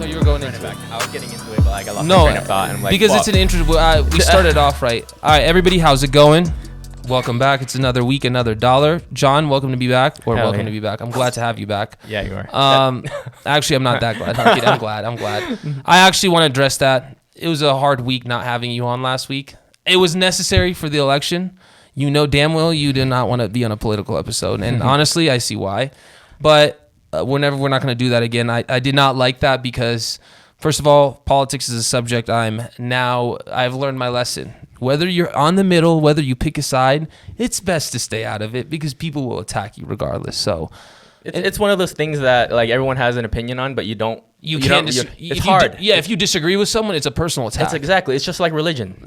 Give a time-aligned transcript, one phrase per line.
[0.00, 0.90] No, you were going Run it into it.
[0.90, 2.78] I was getting into it, but like I lost No, my train of thought, and
[2.78, 3.68] I'm like, because it's an interest.
[3.68, 5.04] Uh, we started off right.
[5.22, 6.50] All right, everybody, how's it going?
[7.06, 7.60] Welcome back.
[7.60, 9.02] It's another week, another dollar.
[9.12, 10.64] John, welcome to be back, or Hell welcome yeah.
[10.64, 11.02] to be back.
[11.02, 11.98] I'm glad to have you back.
[12.08, 12.48] yeah, you are.
[12.50, 13.04] Um,
[13.44, 14.38] actually, I'm not that glad.
[14.38, 14.70] I'm, kidding.
[14.70, 15.04] I'm glad.
[15.04, 15.58] I'm glad.
[15.84, 17.18] I actually want to address that.
[17.36, 19.54] It was a hard week not having you on last week.
[19.84, 21.58] It was necessary for the election.
[21.92, 24.82] You know damn well you did not want to be on a political episode, and
[24.82, 25.90] honestly, I see why.
[26.40, 26.79] But
[27.12, 27.56] uh, we're never.
[27.56, 28.50] We're not going to do that again.
[28.50, 30.18] I, I did not like that because,
[30.58, 33.38] first of all, politics is a subject I'm now.
[33.50, 34.54] I've learned my lesson.
[34.78, 38.40] Whether you're on the middle, whether you pick a side, it's best to stay out
[38.42, 40.36] of it because people will attack you regardless.
[40.36, 40.70] So.
[41.22, 43.94] It's, it's one of those things that like everyone has an opinion on, but you
[43.94, 44.24] don't.
[44.40, 44.86] You, don't- can't.
[44.86, 45.72] Dis- it's hard.
[45.72, 47.64] di- yeah, if you disagree with someone, it's a personal attack.
[47.64, 48.16] It's exactly.
[48.16, 49.02] It's just like religion.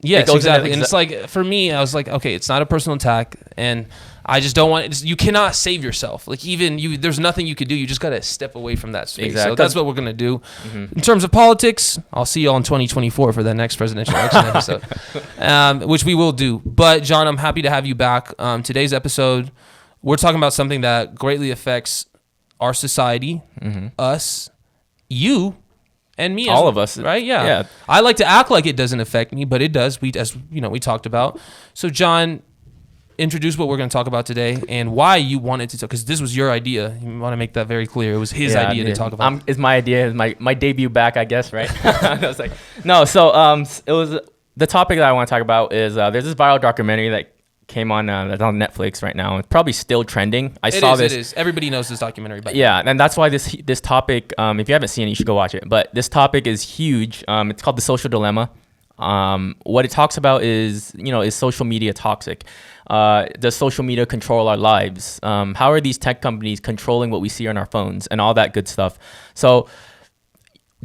[0.00, 0.72] yes, it goes into exactly.
[0.72, 3.88] and it's like for me, I was like, okay, it's not a personal attack, and
[4.26, 5.02] I just don't want.
[5.04, 6.26] You cannot save yourself.
[6.26, 7.74] Like even you, there's nothing you could do.
[7.74, 9.34] You just gotta step away from that space.
[9.44, 10.40] So that's what we're gonna do.
[10.72, 14.40] In terms of politics, I'll see you all in 2024 for the next presidential election
[14.46, 14.82] episode,
[15.38, 16.60] um, which we will do.
[16.64, 18.32] But John, I'm happy to have you back.
[18.38, 19.50] Um, today's episode,
[20.02, 22.06] we're talking about something that greatly affects
[22.60, 23.42] our society,
[23.98, 24.48] us,
[25.08, 25.56] you,
[26.16, 26.44] and me.
[26.48, 26.96] as- All of us.
[26.98, 27.22] right?
[27.22, 27.44] Yeah.
[27.44, 27.62] Yeah.
[27.88, 30.00] I like to act like it doesn't affect me, but it does.
[30.00, 31.38] We, as you know, we talked about.
[31.74, 32.42] So, John,
[33.18, 35.90] introduce what we're going to talk about today and why you wanted to talk.
[35.90, 36.96] Because this was your idea.
[37.02, 38.14] You want to make that very clear.
[38.14, 39.26] It was his Yeah, idea to talk about.
[39.26, 40.06] Um, it's my idea.
[40.08, 41.70] It's my my debut back, I guess, right?
[42.04, 42.52] I was like,
[42.84, 43.04] no.
[43.04, 44.18] So um, it was
[44.56, 47.30] the topic that I want to talk about is uh, there's this viral documentary that
[47.66, 49.38] came on uh, that's on Netflix right now.
[49.38, 50.56] It's probably still trending.
[50.62, 51.12] I It saw is, this.
[51.12, 51.32] It is.
[51.34, 52.40] Everybody knows this documentary.
[52.40, 55.14] But Yeah, and that's why this this topic, um, if you haven't seen it, you
[55.14, 55.68] should go watch it.
[55.68, 57.24] But this topic is huge.
[57.26, 58.50] Um, it's called the social dilemma.
[58.98, 62.44] Um, what it talks about is, you know, is social media toxic?
[62.86, 65.18] Uh, does social media control our lives?
[65.22, 68.34] Um, how are these tech companies controlling what we see on our phones and all
[68.34, 68.98] that good stuff?
[69.34, 69.68] So,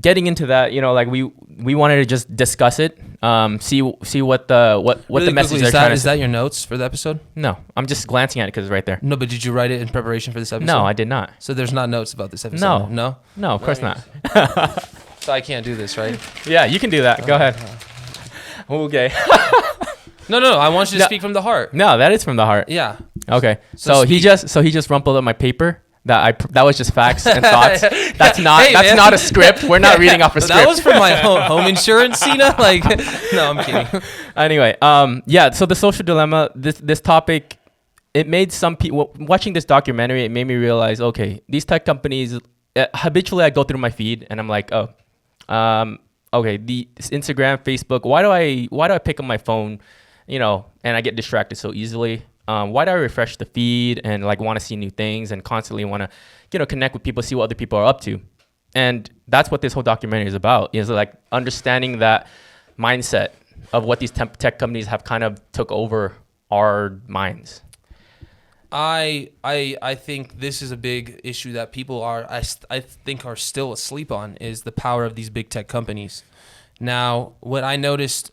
[0.02, 1.23] getting into that, you know, like we
[1.61, 5.33] we wanted to just discuss it, um, see see what the what what Really the
[5.33, 7.20] message is that, is that your notes for the episode?
[7.36, 8.99] no, I'm just glancing at it because it's right there.
[9.02, 10.73] No, but did you write it in preparation for this episode?
[10.73, 11.31] No, I did not.
[11.39, 12.65] So there's not notes about this episode.
[12.65, 12.86] No.
[12.87, 13.17] No.
[13.36, 14.03] No, of course not.
[15.21, 16.17] So I can't do this, right?
[16.47, 17.27] Yeah, you can do that.
[17.27, 17.55] Go ahead.
[18.69, 19.11] Okay.
[20.31, 20.59] No, no, no.
[20.59, 21.05] I want you to No.
[21.07, 21.73] speak from the heart.
[21.73, 22.69] No, that is from the heart.
[22.69, 22.97] Yeah.
[23.27, 23.57] Okay.
[23.75, 26.49] So So, he speak- just so he just rumpled up my paper that I pr-
[26.52, 27.81] that was just facts and thoughts.
[27.81, 28.95] That's not Hey, that's man.
[28.95, 29.63] not a script.
[29.63, 30.55] We're not reading off a script.
[30.55, 32.53] That was for my home, home insurance, Cena.
[32.59, 32.83] Like,
[33.33, 34.02] no, I'm kidding.
[34.35, 35.49] anyway, um, yeah.
[35.49, 36.52] So the social dilemma.
[36.53, 37.58] This this topic,
[38.13, 40.25] it made some people watching this documentary.
[40.25, 42.37] It made me realize, okay, these tech companies.
[42.75, 44.89] Uh, habitually, I go through my feed and I'm like, oh,
[45.52, 45.97] um,
[46.33, 48.03] okay, the Instagram, Facebook.
[48.03, 49.79] Why do I why do I pick up my phone,
[50.27, 52.23] you know, and I get distracted so easily?
[52.47, 55.43] Um, why do I refresh the feed and like want to see new things and
[55.43, 56.09] constantly want to,
[56.51, 58.19] you know, connect with people, see what other people are up to?
[58.75, 60.73] And that's what this whole documentary is about.
[60.73, 62.27] Is like understanding that
[62.77, 63.29] mindset
[63.73, 66.13] of what these tech companies have kind of took over
[66.49, 67.61] our minds.
[68.71, 73.25] I I I think this is a big issue that people are I, I think
[73.25, 76.23] are still asleep on is the power of these big tech companies.
[76.79, 78.31] Now, what I noticed,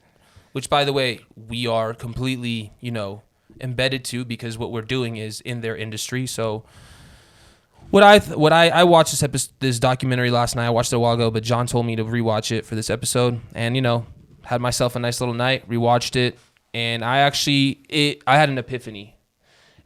[0.53, 3.23] which by the way we are completely you know
[3.61, 6.27] embedded to because what we're doing is in their industry.
[6.27, 6.65] So
[7.91, 10.67] what I th- what I I watched this episode, this documentary last night.
[10.67, 12.91] I watched it a while ago, but John told me to rewatch it for this
[12.91, 14.07] episode, and you know
[14.45, 16.39] had myself a nice little night, rewatched it,
[16.75, 19.16] and I actually it I had an epiphany.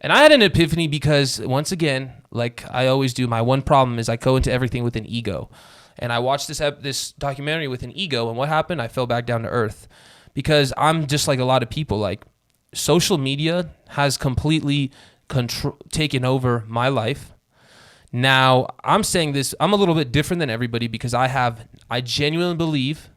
[0.01, 3.99] And I had an epiphany because once again, like I always do, my one problem
[3.99, 5.51] is I go into everything with an ego.
[5.99, 8.81] And I watched this ep- this documentary with an ego, and what happened?
[8.81, 9.87] I fell back down to earth
[10.33, 11.99] because I'm just like a lot of people.
[11.99, 12.25] Like
[12.73, 14.91] social media has completely
[15.29, 17.35] control taken over my life.
[18.13, 19.55] Now I'm saying this.
[19.61, 21.69] I'm a little bit different than everybody because I have.
[21.91, 23.11] I genuinely believe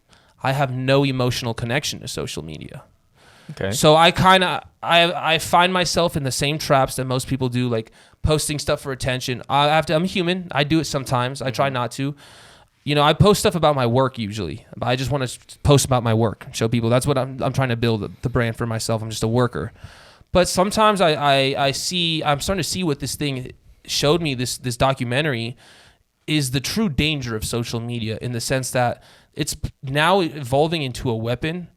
[0.43, 2.83] I have no emotional connection to social media.
[3.51, 3.71] Okay.
[3.71, 7.49] So I kind of I I find myself in the same traps that most people
[7.49, 9.41] do, like posting stuff for attention.
[9.49, 9.95] I have to.
[9.95, 10.47] I'm human.
[10.51, 11.41] I do it sometimes.
[11.41, 11.73] I try mm-hmm.
[11.73, 12.16] not to.
[12.85, 14.66] You know, I post stuff about my work usually.
[14.75, 16.90] But I just want to post about my work, show people.
[16.90, 17.41] That's what I'm.
[17.41, 19.01] I'm trying to build the brand for myself.
[19.01, 19.72] I'm just a worker.
[20.31, 22.23] But sometimes I I, I see.
[22.23, 23.51] I'm starting to see what this thing
[23.85, 24.35] showed me.
[24.35, 25.57] This this documentary
[26.25, 29.03] is the true danger of social media in the sense that
[29.34, 31.67] it's now evolving into a weapon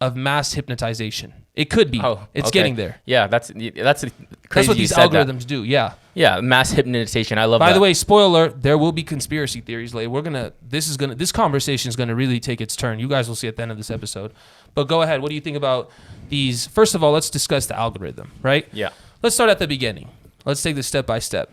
[0.00, 1.32] of mass hypnotization.
[1.54, 2.00] It could be.
[2.02, 2.58] Oh, it's okay.
[2.58, 3.00] getting there.
[3.06, 4.12] Yeah, that's that's crazy.
[4.50, 5.26] That's what these said that.
[5.26, 5.64] algorithms do.
[5.64, 5.94] Yeah.
[6.12, 7.38] Yeah, mass hypnotization.
[7.38, 7.58] I love.
[7.58, 7.60] It.
[7.60, 7.74] By that.
[7.74, 10.10] the way, spoiler there will be conspiracy theories later.
[10.10, 12.98] We're gonna this is gonna this conversation is gonna really take its turn.
[12.98, 14.32] You guys will see at the end of this episode.
[14.74, 15.22] But go ahead.
[15.22, 15.90] What do you think about
[16.28, 16.66] these?
[16.66, 18.68] First of all, let's discuss the algorithm, right?
[18.72, 18.90] Yeah.
[19.22, 20.10] Let's start at the beginning.
[20.44, 21.52] Let's take this step by step.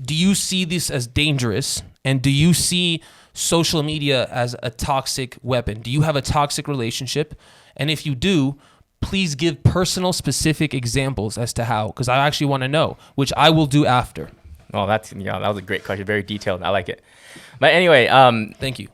[0.00, 3.02] Do you see this as dangerous And do you see
[3.34, 5.82] social media as a toxic weapon?
[5.82, 7.38] Do you have a toxic relationship?
[7.76, 8.56] And if you do,
[9.00, 13.32] please give personal specific examples as to how because I actually want to know, which
[13.36, 14.30] I will do after.
[14.72, 16.62] Well, that's yeah, that was a great question, very detailed.
[16.62, 17.02] I like it.
[17.60, 18.88] But anyway, um, Thank you.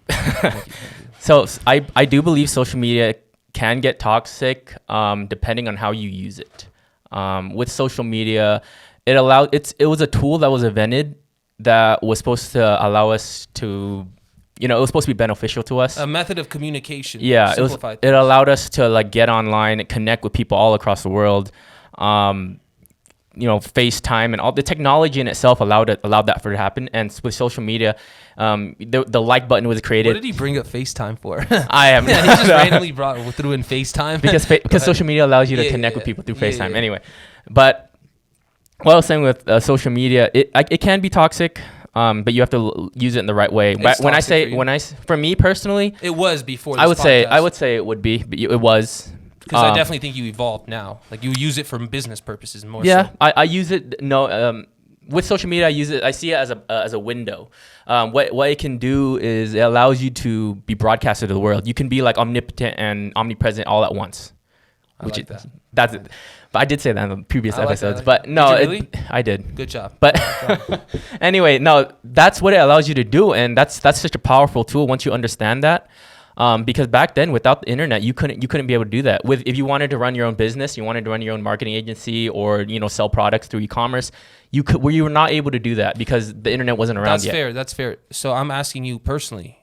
[1.20, 3.14] so I I do believe social media
[3.52, 6.66] can get toxic um, depending on how you use it.
[7.12, 8.62] Um, with social media,
[9.06, 11.16] it allowed it's it was a tool that was invented
[11.60, 14.06] that was supposed to allow us to,
[14.60, 15.96] you know, it was supposed to be beneficial to us.
[15.96, 17.20] A method of communication.
[17.22, 17.72] yeah, it was.
[17.72, 21.08] simplified It allowed us to like get online, and connect with people all across the
[21.08, 21.50] world.
[21.96, 22.60] Um,
[23.36, 26.56] you know, FaceTime and all the technology in itself allowed it allowed that for to
[26.56, 26.90] happen.
[26.92, 27.96] And with social media,
[28.36, 30.10] um, the the like button was created.
[30.10, 31.46] What did he bring up FaceTime for?
[31.70, 35.24] I am yeah, he just randomly brought through in FaceTime because fa- because social media
[35.24, 37.00] allows you to Yeah, connect yeah, with people through FaceTime anyway.
[37.48, 37.92] But
[38.82, 41.60] what I was saying with uh, social media, it I, it can be toxic,
[41.94, 43.74] um, but you have to l- use it in the right way.
[43.78, 46.78] It's when I say when I for me personally, It was before.
[46.78, 49.10] I would say I would say it would be, but it was.
[49.40, 51.00] because I um, definitely think you evolved now.
[51.10, 52.84] Like you use it for business purposes more.
[52.84, 53.16] Yeah, so.
[53.20, 54.00] I, I use it.
[54.00, 54.66] No, um,
[55.08, 56.04] with social media, I use it.
[56.04, 57.50] I see it as a uh, as a window.
[57.86, 61.40] Um, what what it can do is it allows you to be broadcasted to the
[61.40, 61.66] world.
[61.66, 64.32] You can be like omnipotent and omnipresent all at once.
[65.00, 65.46] I like is- that.
[65.72, 66.06] That's it.
[66.52, 68.02] But I did say that in the previous I like episodes.
[68.02, 68.90] But no, Did you it- really?
[69.10, 69.54] I did.
[69.54, 69.94] Good job.
[70.00, 70.20] But
[71.20, 74.64] anyway, no, that's what it allows you to do, and that's that's such a powerful
[74.64, 75.88] tool once you understand that.
[76.36, 79.02] Um, because back then, without the internet, you couldn't you couldn't be able to do
[79.02, 79.24] that.
[79.24, 81.42] With if you wanted to run your own business, you wanted to run your own
[81.42, 84.10] marketing agency, or you know sell products through e-commerce,
[84.50, 87.06] you could where you were not able to do that because the internet wasn't around
[87.12, 87.32] That's yet.
[87.32, 87.52] fair.
[87.52, 87.98] That's fair.
[88.10, 89.58] So I'm asking you personally,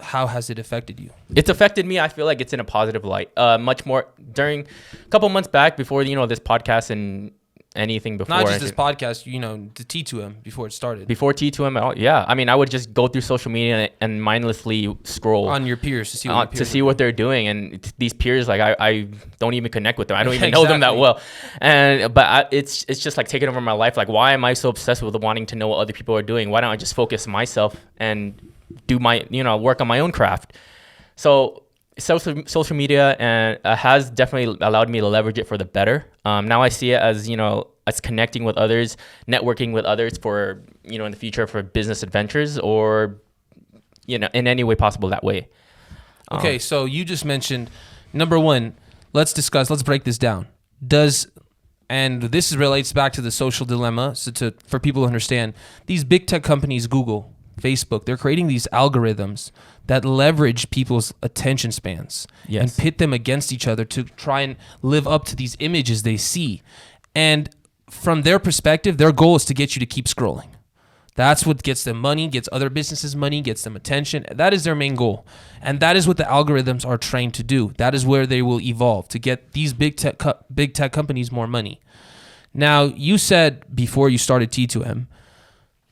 [0.00, 1.10] how has it affected you?
[1.34, 1.98] It's affected me.
[1.98, 3.30] I feel like it's in a positive light.
[3.36, 4.66] Uh, much more during
[5.04, 7.32] a couple months back before you know this podcast and
[7.74, 8.36] anything before.
[8.36, 9.26] Not just this podcast.
[9.26, 11.98] You know, the T2M before it started before T2M at all.
[11.98, 15.76] Yeah, I mean, I would just go through social media and, mindlessly scroll on your
[15.76, 18.60] peers to see what uh, your to see what they're doing and these peers like
[18.60, 19.08] I, I
[19.38, 21.20] don't even connect with them i don't even know them that well
[21.60, 24.54] and but I, it's it's just like taking over my life like why am i
[24.54, 26.94] so obsessed with wanting to know what other people are doing why don't i just
[26.94, 28.42] focus myself and
[28.86, 30.52] do my you know work on my own craft
[31.16, 31.62] so
[31.98, 36.04] social social media and uh, has definitely allowed me to leverage it for the better
[36.24, 40.16] um, now i see it as you know as connecting with others networking with others
[40.18, 43.20] for you know in the future for business adventures or
[44.06, 45.48] you know in any way possible that way
[46.30, 47.70] Um, Okay, so you just mentioned
[48.12, 48.74] number one.
[49.14, 49.70] Let's discuss.
[49.70, 50.46] Let's break this down.
[50.86, 51.26] Does
[51.88, 54.14] and this relates back to the social dilemma.
[54.14, 55.54] So to for people to understand,
[55.86, 59.50] these big tech companies, Google, Facebook, they're creating these algorithms
[59.86, 62.62] that leverage people's attention spans Yes.
[62.62, 66.16] and pit them against each other to try and live up to these images they
[66.16, 66.62] see.
[67.14, 67.48] And
[67.90, 70.48] from their perspective, their goal is to get you to keep scrolling.
[71.14, 74.24] That's what gets them money, gets other businesses money, gets them attention.
[74.30, 75.26] That is their main goal.
[75.60, 77.72] And that is what the algorithms are trained to do.
[77.78, 81.32] That is where they will evolve to get these big tech co- big tech companies
[81.32, 81.80] more money.
[82.54, 85.06] Now, you said before you started T2M,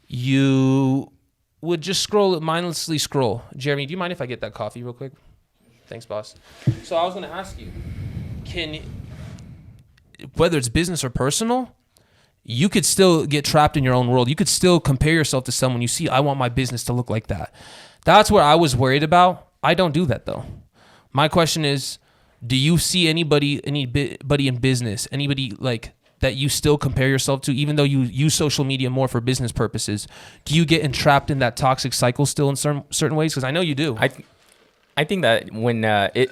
[0.06, 1.10] you
[1.66, 3.42] would just scroll mindlessly scroll.
[3.56, 5.12] Jeremy, do you mind if I get that coffee real quick?
[5.86, 6.34] Thanks, boss.
[6.82, 7.70] So I was going to ask you,
[8.44, 8.80] can
[10.34, 11.74] whether it's business or personal,
[12.42, 14.28] you could still get trapped in your own world.
[14.28, 17.10] You could still compare yourself to someone you see, I want my business to look
[17.10, 17.52] like that.
[18.04, 19.48] That's what I was worried about.
[19.62, 20.44] I don't do that though.
[21.12, 21.98] My question is,
[22.46, 27.52] do you see anybody anybody in business, anybody like that you still compare yourself to
[27.52, 30.08] even though you use social media more for business purposes?
[30.44, 33.50] Do you get entrapped in that toxic cycle still in certain certain ways because I
[33.50, 33.96] know you do.
[33.98, 34.26] I, th-
[34.96, 36.30] I think that when uh, it,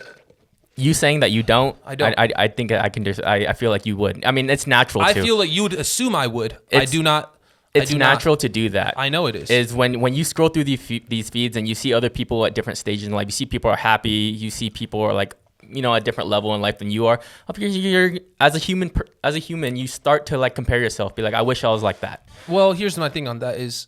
[0.77, 2.15] you saying that you don't, I don't.
[2.19, 4.25] I, I, I think I can just, I, I feel like you would.
[4.25, 5.05] I mean, it's natural.
[5.05, 5.23] I to.
[5.23, 6.55] feel like you would assume I would.
[6.73, 7.31] I It's- do not.
[7.75, 8.13] It's do not.
[8.13, 8.95] natural to do that.
[8.97, 9.51] I know it is.
[9.51, 12.55] is when when you scroll through these these feeds and you see other people at
[12.55, 13.27] different stages in life.
[13.27, 14.11] You see people are happy.
[14.11, 15.35] You see people are like
[15.71, 17.21] you know a different level in life than you are.
[17.57, 18.91] Here, you're as a human
[19.23, 21.15] as a human, you start to like compare yourself.
[21.15, 22.29] Be like, I wish I was like that.
[22.49, 23.87] Well, here's my thing on that is,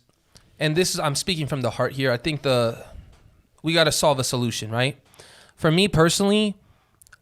[0.59, 2.11] and this is I'm speaking from the heart here.
[2.11, 2.83] I think the
[3.63, 4.97] we got to solve a solution, right?
[5.55, 6.55] For me personally,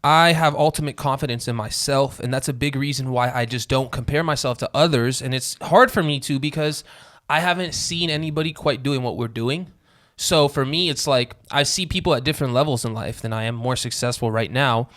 [0.04, 3.92] I have ultimate confidence in myself, and that's a big reason why I just don't
[3.92, 5.22] compare myself to others.
[5.22, 6.84] And it's hard for me to because
[7.28, 9.72] I haven't seen anybody quite doing what we're doing.
[10.18, 13.44] So for me, it's like I see people at different levels in life than I
[13.44, 14.90] am, more successful right now,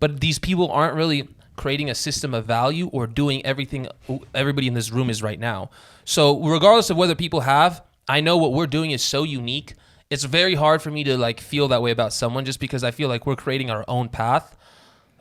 [0.00, 3.88] but these people aren't really creating a system of value or doing everything
[4.34, 5.70] everybody in this room is right now.
[6.04, 9.74] So regardless of whether people have, I know what we're doing is so unique.
[10.10, 12.90] It's very hard for me to like feel that way about someone just because I
[12.90, 14.56] feel like we're creating our own path.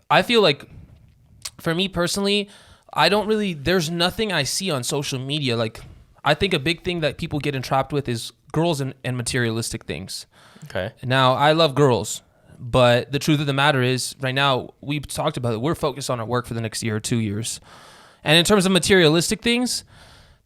[0.10, 0.70] I feel like
[1.60, 2.50] for me personally,
[2.94, 5.82] I don't really there's nothing I see on social media like
[6.26, 9.86] I think a big thing that people get entrapped with is girls and, and materialistic
[9.86, 10.26] things.
[10.66, 10.92] Okay.
[11.04, 12.24] Now, I love girls,
[12.60, 15.62] but the truth of the matter is, right now, we've talked about it.
[15.62, 17.60] We're focused on our work for the next year or two years.
[18.24, 19.84] And in terms of materialistic things,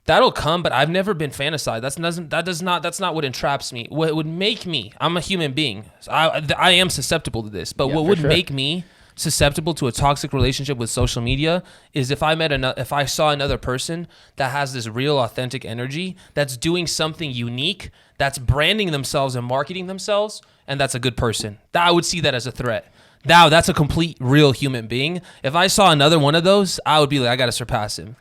[0.06, 1.82] that'll come, but I've never been fantasized.
[1.82, 3.88] That's doesn't that does not that's not what entraps me.
[3.90, 4.92] What would make me?
[5.00, 5.86] I'm a human being.
[6.02, 7.72] So I I am susceptible to this.
[7.72, 8.28] But Yeah, what would sure.
[8.28, 8.84] make me
[9.20, 11.62] susceptible to a toxic relationship with social media
[11.94, 14.08] is if I met another if I saw another person
[14.38, 19.88] that has this real authentic energy that's doing something unique, that's branding themselves and marketing
[19.88, 21.60] themselves, and that's a good person.
[21.74, 22.94] That I would see that as a threat.
[23.26, 25.22] Now that's a complete real human being.
[25.44, 28.16] If I saw another one of those, I would be like, I gotta surpass him.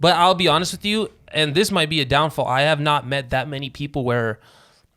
[0.00, 2.48] But I'll be honest with you, and this might be a downfall.
[2.48, 4.40] I have not met that many people where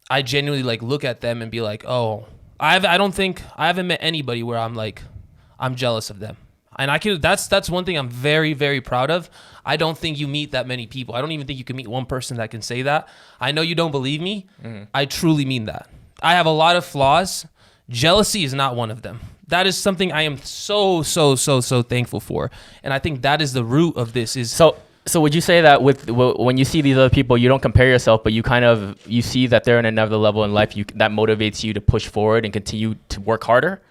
[0.09, 2.25] I genuinely like look at them and be like, oh,
[2.59, 5.03] I've I don't think I haven't met anybody where I'm like,
[5.59, 6.37] I'm jealous of them.
[6.77, 9.29] And I can that's that's one thing I'm very very proud of.
[9.65, 11.15] I don't think you meet that many people.
[11.15, 13.07] I don't even think you can meet one person that can say that.
[13.39, 14.47] I know you don't believe me.
[14.63, 14.83] Mm-hmm.
[14.93, 15.89] I truly mean that.
[16.21, 17.45] I have a lot of flaws.
[17.89, 19.19] Jealousy is not one of them.
[19.47, 22.51] That is something I am so so so so thankful for.
[22.83, 25.61] And I think that is the root of this is So, so would you say
[25.61, 28.65] that with when you see these other people, you don't compare yourself, but you kind
[28.65, 31.79] of you see that they're in another level in life, you that motivates you to
[31.81, 33.81] push forward and continue to work harder.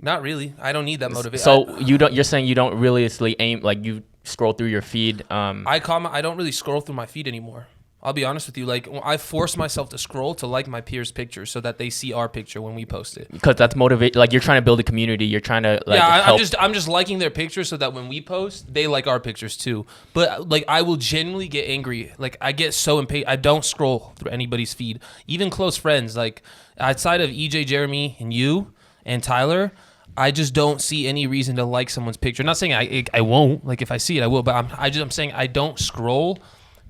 [0.00, 0.54] Not really.
[0.60, 1.44] I don't need that motivation.
[1.44, 2.12] So you don't.
[2.12, 5.28] You're saying you don't realistically aim like you scroll through your feed.
[5.30, 6.14] Um, I comment.
[6.14, 7.66] I don't really scroll through my feed anymore.
[8.00, 8.64] I'll be honest with you.
[8.64, 12.12] Like I force myself to scroll to like my peers' pictures so that they see
[12.12, 13.28] our picture when we post it.
[13.32, 14.14] because that's motivate.
[14.14, 15.26] Like you're trying to build a community.
[15.26, 17.92] You're trying to like yeah, I, I'm just I'm just liking their pictures so that
[17.92, 19.84] when we post, they like our pictures too.
[20.14, 22.12] But like I will genuinely get angry.
[22.18, 23.28] Like I get so impatient.
[23.28, 26.16] I don't scroll through anybody's feed, even close friends.
[26.16, 26.42] Like
[26.78, 28.72] outside of EJ, Jeremy, and you
[29.04, 29.72] and Tyler.
[30.18, 32.42] I just don't see any reason to like someone's picture.
[32.42, 33.64] not saying I I won't.
[33.64, 34.42] Like if I see it, I will.
[34.42, 36.40] But I'm I just I'm saying I don't scroll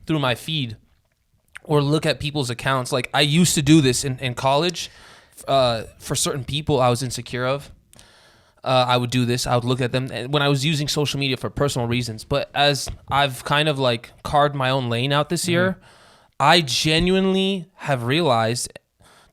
[0.06, 0.76] through my feed
[1.62, 2.90] or look at people's accounts.
[2.90, 4.90] Like I used to do this in, in college
[5.46, 7.70] uh, for certain people I was insecure of.
[8.64, 9.46] Uh, I would do this.
[9.46, 12.24] I would look at them when I was using social media for personal reasons.
[12.24, 15.78] But as I've kind of like carved my own lane out this year,
[16.40, 18.72] I genuinely have realized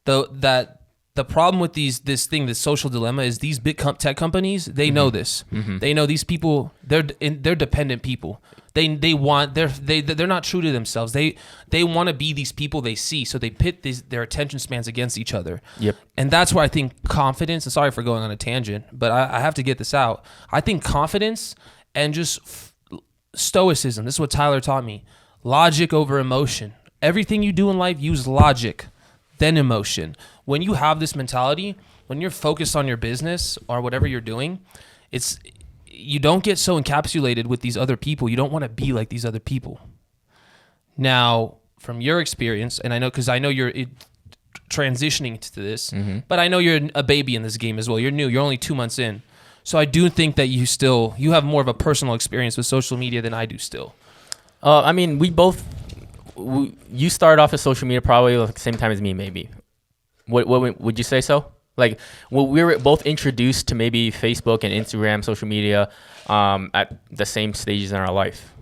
[0.03, 0.81] though that
[1.15, 4.65] the problem with these this thing, this social dilemma, is these big com- tech companies.
[4.65, 5.17] They know mm-hmm.
[5.17, 5.45] this.
[5.51, 5.77] Mm-hmm.
[5.79, 6.73] They know these people.
[6.83, 8.43] They're in, they're dependent people.
[8.73, 11.13] They they want they're they they're not true to themselves.
[11.13, 11.37] They
[11.69, 13.23] they want to be these people they see.
[13.23, 15.61] So they pit these, their attention spans against each other.
[15.79, 15.95] Yep.
[16.17, 17.65] And that's where I think confidence.
[17.65, 20.25] And sorry for going on a tangent, but I, I have to get this out.
[20.51, 21.55] I think confidence
[21.95, 22.73] and just f-
[23.33, 24.03] stoicism.
[24.03, 25.05] This is what Tyler taught me.
[25.43, 26.73] Logic over emotion.
[27.01, 28.87] Everything you do in life, use logic,
[29.37, 30.17] then emotion.
[30.45, 31.75] When you have this mentality,
[32.07, 34.59] when you're focused on your business or whatever you're doing,
[35.11, 35.39] it's
[35.87, 38.29] you don't get so encapsulated with these other people.
[38.29, 39.79] You don't want to be like these other people.
[40.97, 43.89] Now, from your experience, and I know because I know you're it,
[44.69, 45.91] transitioning to this,
[46.27, 47.99] but I know you're a baby in this game as well.
[47.99, 48.27] You're new.
[48.27, 49.21] You're only two months in,
[49.63, 52.65] so I do think that you still you have more of a personal experience with
[52.65, 53.57] social media than I do.
[53.57, 53.93] Still,
[54.63, 55.63] Uh, I mean, we both.
[56.35, 59.49] We, you started off as social media probably at the same time as me, maybe.
[60.27, 61.51] What, what would you say so?
[61.77, 61.99] Like,
[62.31, 65.89] well, we were both introduced to maybe Facebook and Instagram, social media,
[66.27, 68.53] um, at the same stages in our life.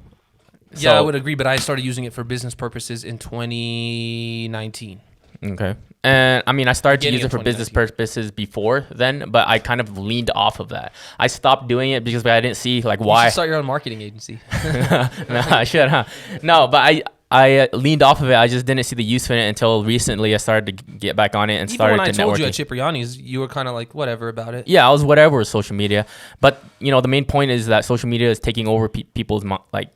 [0.76, 1.36] yeah, I would agree.
[1.36, 5.02] But I started using it for business purposes in 2019.
[5.44, 5.76] Okay.
[6.06, 9.60] And I mean, I started to use it for business purposes before then, but I
[9.60, 10.92] kind of leaned off of that.
[11.18, 13.28] I stopped doing it because I didn't see like why.
[13.28, 14.40] should start your own marketing agency.
[14.52, 16.04] no, I should, huh?
[16.42, 17.04] No, but I
[17.34, 18.36] I uh, leaned off of it.
[18.36, 20.34] I just didn't see the use in it until recently.
[20.34, 22.40] I started to get back on it and Even started when I told networking.
[22.40, 24.68] you at Cipriani's, you were kind of like whatever about it.
[24.68, 26.06] yeah, I was whatever with social media,
[26.42, 29.44] but you know the main point is that social media is taking over pe- people's
[29.44, 29.90] mo- like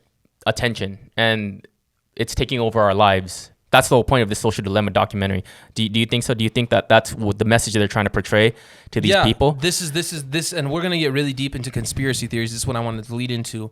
[0.46, 1.66] attention and
[2.16, 3.52] it's taking over our lives.
[3.70, 5.44] That's the whole point of this social dilemma documentary.
[5.74, 6.32] Do you, do you think so?
[6.34, 8.54] Do you think that that's what the message that they're trying to portray
[8.90, 9.52] to these yeah, people?
[9.52, 12.50] This is this is this, and we're gonna get really deep into conspiracy theories.
[12.50, 13.70] This is what I wanted to lead into.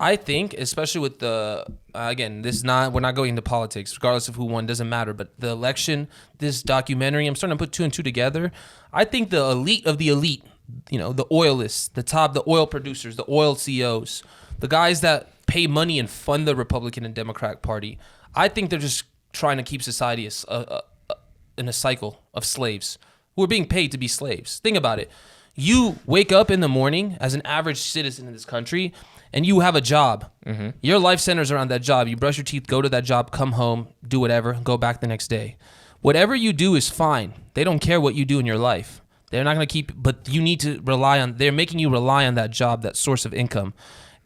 [0.00, 3.94] I think, especially with the uh, again, this is not we're not going into politics,
[3.96, 5.12] regardless of who won, doesn't matter.
[5.12, 6.08] But the election,
[6.38, 8.50] this documentary, I'm starting to put two and two together.
[8.92, 10.42] I think the elite of the elite,
[10.90, 14.24] you know, the oilists, the top, the oil producers, the oil CEOs,
[14.58, 17.98] the guys that pay money and fund the Republican and Democrat Party.
[18.34, 21.14] I think they're just trying to keep society uh, uh, uh,
[21.56, 22.98] in a cycle of slaves
[23.36, 24.58] who are being paid to be slaves.
[24.58, 25.10] Think about it.
[25.54, 28.92] You wake up in the morning as an average citizen in this country
[29.32, 30.30] and you have a job.
[30.46, 30.70] Mm-hmm.
[30.80, 32.08] Your life centers around that job.
[32.08, 35.06] You brush your teeth, go to that job, come home, do whatever, go back the
[35.06, 35.56] next day.
[36.00, 37.34] Whatever you do is fine.
[37.54, 39.00] They don't care what you do in your life.
[39.30, 42.26] They're not going to keep, but you need to rely on, they're making you rely
[42.26, 43.74] on that job, that source of income.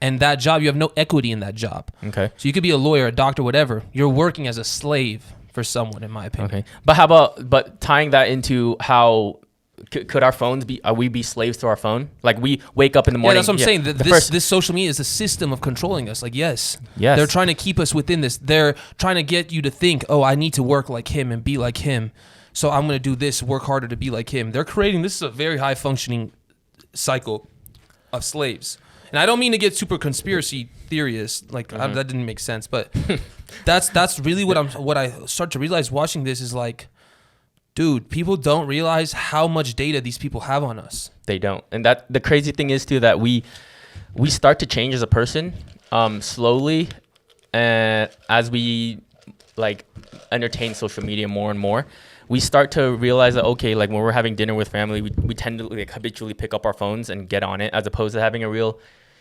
[0.00, 1.90] and that job you have no equity in that job.
[2.04, 2.30] Okay.
[2.36, 3.82] So you could be a lawyer, a doctor, whatever.
[3.92, 6.50] You're working as a slave for someone, in my opinion.
[6.50, 6.64] Okay.
[6.84, 9.40] But how about but tying that into how
[9.92, 12.10] c- could our phones be are we be slaves to our phone?
[12.22, 13.84] Like we wake up in the morning Yeah, that's what I'm saying.
[13.84, 16.22] Th- the this first- this social media is a system of controlling us.
[16.22, 17.16] Like, yes, Yes.
[17.16, 18.38] they're trying to keep us within this.
[18.38, 21.42] They're trying to get you to think, oh, I need to work like him and
[21.42, 22.12] be like him.
[22.52, 24.52] So I'm gonna do this, work harder to be like him.
[24.52, 26.32] They're creating this is a very high functioning
[26.92, 27.48] cycle
[28.12, 28.78] of slaves.
[29.10, 31.94] And I don't mean to get super conspiracy theorist, like I, mm-hmm.
[31.94, 32.92] that didn't make sense, but
[33.64, 36.88] that's that's really what I'm what I start to realize watching this is like,
[37.78, 41.12] dude, people don't realize how much data these people have on us.
[41.26, 41.62] they don't.
[41.70, 43.44] And that the crazy thing is too that we
[44.14, 45.54] we start to change as a person
[45.92, 46.88] um slowly
[47.52, 48.98] and as we
[49.56, 49.84] like
[50.32, 51.86] entertain social media more and more
[52.28, 55.34] we start to realize that okay like when we're having dinner with family we, we
[55.34, 58.20] tend to like habitually pick up our phones and get on it as opposed to
[58.20, 58.78] having a real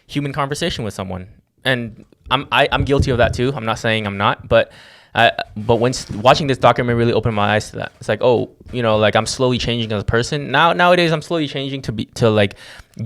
[0.08, 1.28] human conversation with someone
[1.64, 4.72] and i'm I, i'm guilty of that too i'm not saying i'm not but
[5.16, 8.52] I, but when watching this documentary really opened my eyes to that it's like oh
[8.72, 11.92] you know like i'm slowly changing as a person now nowadays i'm slowly changing to
[11.92, 12.56] be to like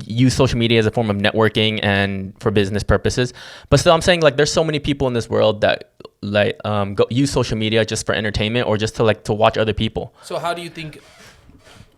[0.05, 3.34] use social media as a form of networking and for business purposes
[3.70, 6.96] but still i'm saying like there's so many people in this world that like um
[6.96, 10.13] go, use social media just for entertainment or just to like to watch other people
[10.24, 11.00] So how do you think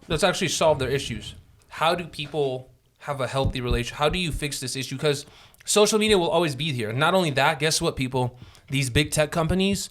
[0.07, 1.35] let's actually solve their issues?
[1.67, 2.69] How do people
[2.99, 3.97] have a healthy relation?
[3.97, 4.95] How do you fix this issue?
[4.95, 5.25] Because
[5.65, 6.93] social media will always be here.
[6.93, 8.37] Not only that, guess what, people?
[8.73, 9.89] These big tech companies,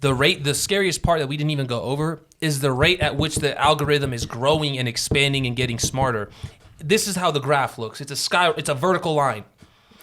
[0.00, 3.16] the rate, the scariest part that we didn't even go over is the rate at
[3.16, 6.30] which the algorithm is growing and expanding and getting smarter.
[6.78, 8.00] This is how the graph looks.
[8.00, 8.52] It's a sky.
[8.56, 9.44] It's a vertical line.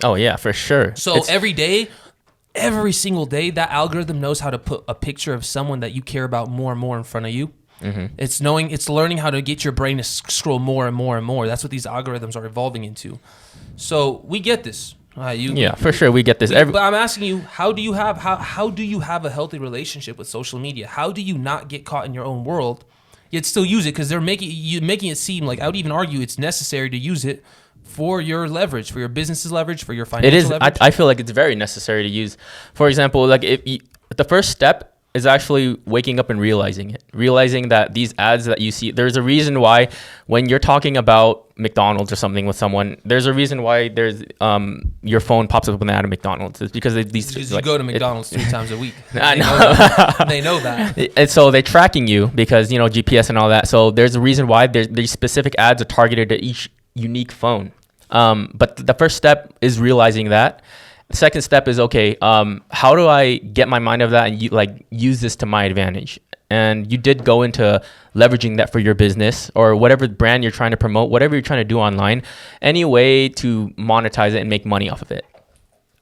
[0.04, 1.88] oh yeah for sure So It's- every day,
[2.54, 6.02] every single day, that algorithm knows how to put a picture of someone that you
[6.02, 7.46] care about more and more in front of you.
[7.82, 8.08] Mm-hmm.
[8.18, 11.26] It's knowing, it's learning how to get your brain to scroll more and more and
[11.26, 11.48] more.
[11.48, 13.20] That's what these algorithms are evolving into.
[13.78, 14.96] So we get this.
[15.18, 17.82] Uh, you, yeah for sure we get this every but I'm asking you, how do
[17.82, 20.88] you have how how do you have a healthy relationship with social media?
[20.88, 22.86] How do you not get caught in your own world,
[23.32, 23.94] yet still use it?
[23.94, 26.98] Because they're making you making it seem like I would even argue it's necessary to
[26.98, 27.44] use it
[27.84, 30.72] for your leverage, for your business's leverage, for your financial it is I.
[30.88, 32.38] I feel like it's very necessary to use
[32.76, 33.80] for example like if you,
[34.16, 38.60] the first step is actually waking up and realizing it realizing that these ads that
[38.66, 39.88] you see there's a reason why
[40.34, 44.66] when you're talking about mcdonald's or something with someone there's a reason why there's um
[45.02, 47.78] your phone pops up with an ad of mcdonald's it's because Because like, you go
[47.78, 48.94] to it- McDonald's three times a week.
[49.16, 49.58] I They know.
[49.58, 50.26] that.
[50.34, 51.12] they know that.
[51.18, 53.68] and so they're tracking you because you know GPS and all that.
[53.68, 56.70] So there's a reason why there's these specific ads are targeted to each
[57.08, 57.72] unique phone.
[58.12, 60.62] Um, but the first step is realizing that.
[61.10, 62.18] The second step is okay.
[62.22, 65.46] Um, how do I get my mind of that and you, like use this to
[65.46, 66.20] my advantage?
[66.50, 67.82] And you did go into
[68.16, 71.60] leveraging that for your business or whatever brand you're trying to promote, whatever you're trying
[71.60, 72.24] to do online,
[72.62, 75.26] any way to monetize it and make money off of it.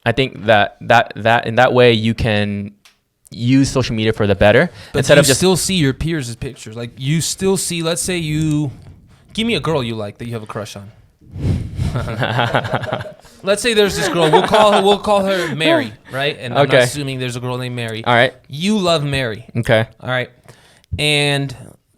[0.04, 2.76] I think that that that in that way you can
[3.30, 6.76] use social media for the better But instead of just still see your peers' pictures.
[6.76, 7.82] Like you still see.
[7.82, 8.70] Let's say you
[9.34, 10.92] give me a girl you like that you have a crush on.
[13.42, 14.30] let's say there's this girl.
[14.30, 14.82] We'll call her.
[14.82, 16.36] We'll call her Mary, right?
[16.38, 16.78] And I'm Okay.
[16.78, 18.04] not assuming there's a girl named Mary.
[18.04, 18.34] all right.
[18.48, 19.86] You love Mary, Okay.
[20.00, 20.30] all right?
[20.98, 21.54] And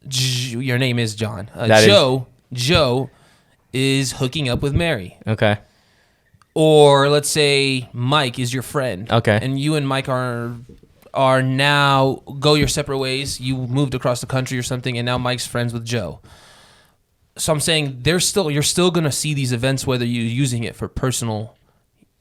[0.07, 1.51] J- your name is John.
[1.55, 2.27] Uh, That is- Joe.
[2.53, 3.11] Joe
[3.73, 5.17] is hooking up with Mary.
[5.27, 5.59] Okay.
[6.55, 9.09] or let's say Mike is your friend.
[9.13, 9.39] Okay.
[9.41, 10.55] And you and Mike are
[11.15, 13.39] are now go your separate ways.
[13.41, 16.21] You moved across the country or something, and now Mike's friends with Joe.
[17.39, 20.75] So I'm saying there's still you're still gonna see these events whether you're using it
[20.77, 21.55] for personal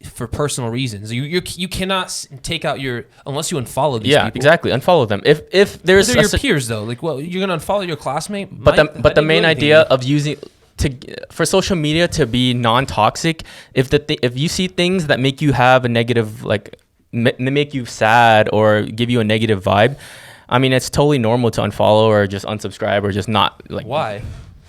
[0.03, 1.11] for personal reasons.
[1.11, 2.07] You you you cannot
[2.43, 4.37] take out your unless you unfollow these Yeah, people.
[4.37, 4.71] exactly.
[4.71, 5.21] Unfollow them.
[5.25, 6.83] If if there's your si- peers though.
[6.83, 8.49] Like, well, you're gonna unfollow your classmate.
[8.51, 10.37] but the but the main idea of using
[10.77, 10.93] to
[11.31, 15.41] for social media to be non-toxic if the th- if you see things that make
[15.41, 16.75] you have a negative like
[17.11, 19.97] m- make you sad or give you a negative vibe
[20.49, 24.21] i mean it's totally normal to unfollow or just unsubscribe or just not like why?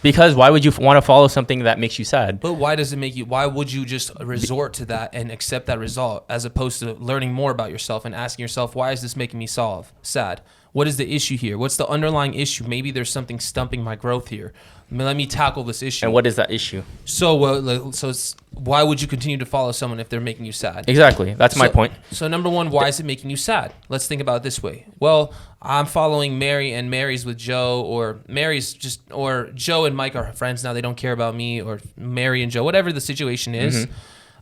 [0.03, 2.77] Because why would you f- want to follow something that makes you sad But why
[2.77, 3.25] does it make you?
[3.25, 7.33] Why would you just resort to that and accept that result as opposed to learning
[7.33, 10.41] more about yourself and asking yourself, why is this making me solve sad?
[10.73, 11.57] What is the issue here?
[11.59, 12.65] What's the underlying issue?
[12.65, 14.53] Maybe there's something stumping my growth here.
[14.91, 16.07] Let me tackle this issue.
[16.07, 18.13] and what is that issue so, like, so
[18.53, 20.89] why would you continue to follow someone if they're making you sad?
[20.89, 23.75] exactly that's my point So number one, why is it making you sad?
[23.89, 24.87] Let's think about it this way.
[24.99, 30.17] Well, I'm following Mary and Mary's with Joe, or Mary's just, or Joe and Mike
[30.17, 30.73] are friends now.
[30.73, 33.87] They don't care about me, or Mary and Joe, whatever the situation is.
[33.87, 33.93] Mm-hmm.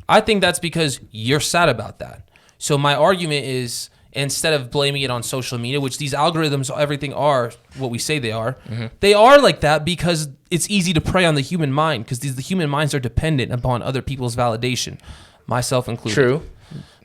[0.08, 2.28] I think that's because you're sad about that.
[2.58, 7.12] So my argument is instead of blaming it on social media, which these algorithms, everything
[7.12, 8.86] are what we say they are, Mm-hmm.
[9.00, 12.34] they are like that because it's easy to prey on the human mind because these
[12.36, 14.98] the human minds are dependent upon other people's validation.
[15.46, 16.14] myself included.
[16.14, 16.42] True.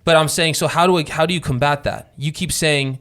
[0.04, 2.12] But I'm saying, so how do I, how do you combat that?
[2.18, 2.98] You keep saying,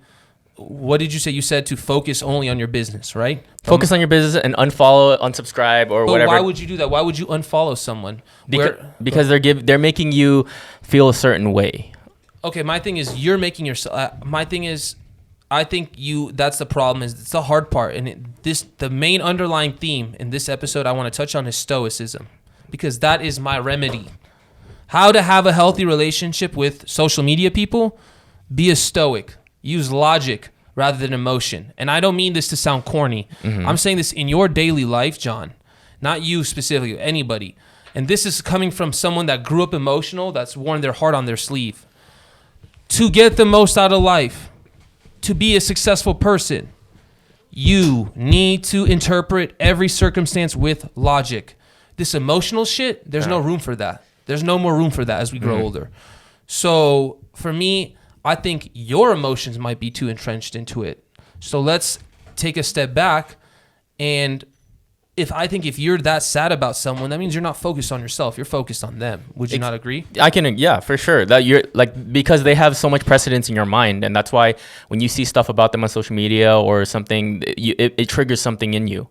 [0.56, 1.30] what did you say?
[1.30, 3.42] You said to focus only on your business, right?
[3.64, 6.28] Focus on your business and unfollow, unsubscribe, or But whatever.
[6.28, 6.90] why would you do that?
[6.90, 8.20] Why would you unfollow someone?
[8.46, 10.44] because, Where- because they're give they're making you
[10.82, 11.92] feel a certain way.
[12.42, 13.94] Okay, my thing is you're making yourself.
[13.96, 14.96] Uh, my thing is,
[15.50, 16.32] I think you.
[16.32, 17.02] That's the problem.
[17.02, 20.86] Is it's the hard part, and it, this the main underlying theme in this episode
[20.86, 22.28] I want to touch on is stoicism,
[22.70, 24.08] because that is my remedy.
[24.88, 27.98] How to have a healthy relationship with social media people?
[28.52, 29.36] Be a stoic.
[29.62, 31.72] Use logic rather than emotion.
[31.78, 33.28] And I don't mean this to sound corny.
[33.44, 35.52] I'm saying this in your daily life, John.
[36.00, 37.54] Not you specifically, anybody.
[37.94, 41.26] And this is coming from someone that grew up emotional, that's worn their heart on
[41.26, 41.86] their sleeve.
[42.90, 44.50] To get the most out of life,
[45.22, 46.72] to be a successful person,
[47.50, 51.56] you need to interpret every circumstance with logic.
[51.96, 54.04] This emotional shit, there's no room for that.
[54.26, 55.64] There's no more room for that as we grow mm-hmm.
[55.64, 55.90] older.
[56.46, 61.04] So for me, I think your emotions might be too entrenched into it.
[61.40, 61.98] So let's
[62.36, 63.36] take a step back
[63.98, 64.44] and
[65.16, 68.00] if I think if you're that sad about someone, that means you're not focused on
[68.00, 68.38] yourself.
[68.38, 69.24] You're focused on them.
[69.34, 70.06] Would you Ex- not agree?
[70.20, 71.26] I can, yeah, for sure.
[71.26, 74.54] That you're like because they have so much precedence in your mind, and that's why
[74.88, 78.74] when you see stuff about them on social media or something, it, it triggers something
[78.74, 79.08] in you.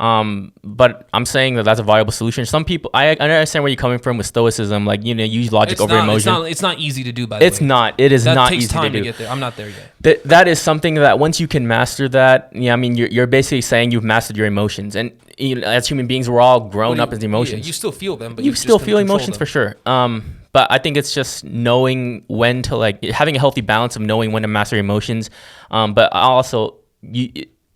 [0.00, 2.46] Um, but I'm saying that that's a viable solution.
[2.46, 5.52] Some people, I, I understand where you're coming from with stoicism, like you know, use
[5.52, 6.16] logic It's over not, emotion.
[6.16, 6.50] it's not.
[6.50, 7.26] It's not easy to do.
[7.26, 7.94] By the It's way, not.
[8.00, 9.04] It is That not takes easy time to to, do.
[9.04, 9.28] get there.
[9.28, 9.92] I'm not there yet.
[10.00, 13.26] That that is something that once you can master that, yeah, I mean, you're, you're
[13.26, 16.96] basically saying you've mastered your emotions, and you know, as human beings, we're all grown
[16.96, 17.60] Well, up you- as emotions.
[17.60, 19.38] yeah, you still feel them, but you just still feel emotions them.
[19.38, 19.76] for sure.
[19.84, 24.02] Um, but I think it's just knowing when to like having a healthy balance of
[24.02, 25.28] knowing when to master emotions.
[25.70, 27.30] Um, but also, you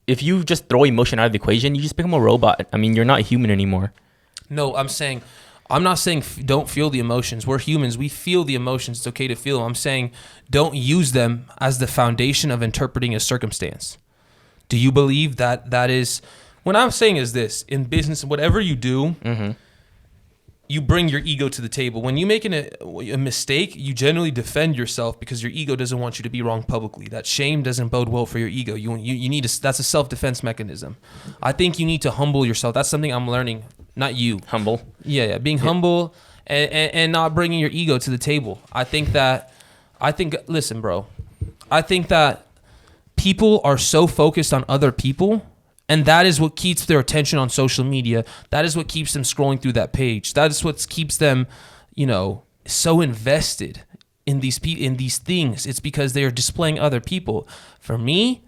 [0.06, 2.66] if you just throw emotion out of the equation, you just become a robot.
[2.72, 3.92] I mean, you're not human anymore.
[4.50, 5.22] No, I'm saying,
[5.70, 7.46] I'm not saying f- don't feel the emotions.
[7.46, 7.96] We're humans.
[7.96, 8.98] We feel the emotions.
[8.98, 9.66] It's okay to feel them.
[9.68, 10.12] I'm saying
[10.50, 13.96] don't use them as the foundation of interpreting a circumstance.
[14.68, 16.20] Do you believe that that is?
[16.62, 19.52] What I'm saying is this: in business, whatever you do, mm-hmm.
[20.66, 22.00] You bring your ego to the table.
[22.00, 25.98] When you make an, a, a mistake, you generally defend yourself because your ego doesn't
[25.98, 27.06] want you to be wrong publicly.
[27.06, 28.74] That shame doesn't bode well for your ego.
[28.74, 30.96] You you, you need a, that's a self defense mechanism.
[31.42, 32.74] I think you need to humble yourself.
[32.74, 33.64] That's something I'm learning.
[33.96, 34.40] Not you.
[34.46, 34.82] Humble.
[35.04, 35.38] Yeah, yeah.
[35.38, 36.14] Being humble
[36.46, 38.60] and, and, and not bringing your ego to the table.
[38.72, 39.52] I think that,
[40.00, 41.06] I think, listen, bro,
[41.70, 42.46] I think that
[43.16, 45.46] people are so focused on other people,
[45.88, 48.24] and that is what keeps their attention on social media.
[48.50, 50.32] That is what keeps them scrolling through that page.
[50.34, 51.46] That is what keeps them,
[51.94, 53.82] you know, so invested
[54.26, 55.66] in these pe- in these things.
[55.66, 57.46] It's because they are displaying other people.
[57.80, 58.42] For me,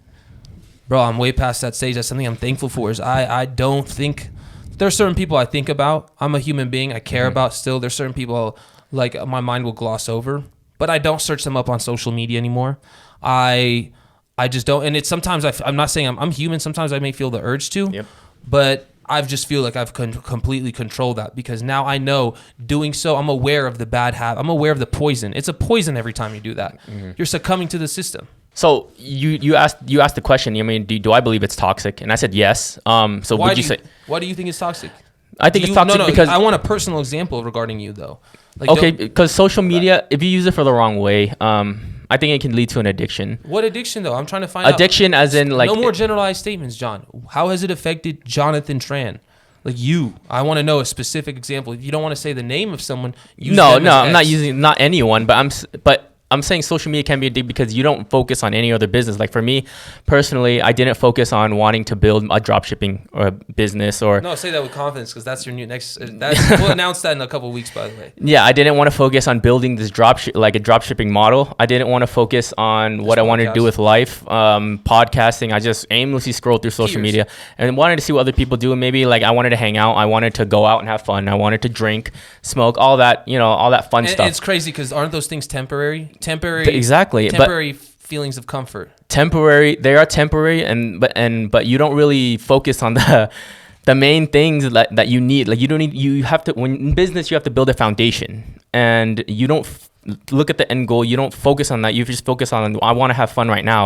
[0.87, 1.95] bro, I'm way past that stage.
[1.95, 2.89] That's something I'm thankful for.
[2.89, 4.29] Is I I don't think
[4.77, 6.11] there's certain people I think about.
[6.19, 6.91] I'm a human being.
[6.93, 7.33] I care mm-hmm.
[7.33, 7.79] about still.
[7.79, 8.57] There's certain people
[8.91, 10.43] like my mind will gloss over,
[10.77, 12.79] but I don't search them up on social media anymore.
[13.21, 13.91] I
[14.37, 14.85] I just don't.
[14.85, 16.59] And it's sometimes I, am not saying I'm, I'm human.
[16.59, 18.05] Sometimes I may feel the urge to, Yep.
[18.47, 22.93] but I just feel like I've con- completely controlled that because now I know doing
[22.93, 23.15] so.
[23.15, 24.39] I'm aware of the bad habit.
[24.39, 25.33] I'm aware of the poison.
[25.35, 26.77] It's a poison every time you do that.
[27.17, 28.27] You're succumbing to the system.
[28.53, 30.57] So you you asked you asked the question.
[30.57, 32.01] I mean, do, do I believe it's toxic?
[32.01, 32.79] And I said yes.
[32.85, 33.77] Um, so Why would do you you, say?
[34.07, 34.91] why do you think it's toxic?
[35.39, 37.79] I think Do it's you- toxic no, no, because I want a personal example regarding
[37.79, 38.19] you though.
[38.59, 42.17] Like, okay, because social media, if you use it for the wrong way, um, I
[42.17, 43.39] think it can lead to an addiction.
[43.43, 44.13] what addiction though?
[44.15, 44.73] I'm trying to find out.
[44.73, 47.05] Addiction, as in like no more generalized statements, John.
[47.31, 49.19] How has it affected Jonathan Tran?
[49.63, 51.73] Like you, I want to know a specific example.
[51.73, 54.25] If you don't want to say the name of someone, use no, no, I'm not
[54.25, 55.49] using not anyone, but I'm
[55.83, 58.85] but I'm saying social media can be addictive because you don't focus on any other
[58.87, 59.17] business.
[59.17, 59.65] Like for me
[60.05, 64.19] personally, I didn't focus on wanting to build a drop shipping or a business or
[64.21, 65.97] No, say that with confidence because that's your new next.
[66.01, 68.13] uh, That's, we'll announce that in a couple weeks, by the way.
[68.21, 71.55] yeah, I didn't want to focus on building this drop like a drop shipping model.
[71.59, 75.53] I didn't want to focus on what I wanted to do with life, um, podcasting.
[75.53, 78.71] I just aimlessly scrolled through social media and wanted to see what other people do.
[78.73, 79.93] And maybe like I wanted to hang out.
[79.93, 81.27] I wanted to go out and have fun.
[81.29, 82.11] I wanted to drink,
[82.41, 84.27] smoke, all that, you know, all that fun And, stuff.
[84.29, 86.11] it's crazy because aren't those things temporary?
[86.19, 88.89] Temporary, exactly, but- Temporary feelings of comfort.
[89.09, 93.29] temporary they are temporary and but and but you don't really focus on the
[93.85, 96.75] the main things that, that you need like you don't need you have to when
[96.75, 98.43] in business you have to build a foundation
[98.81, 99.89] and you don't f-
[100.31, 102.93] look at the end goal you don't focus on that you just focus on i
[102.99, 103.83] want to have fun right now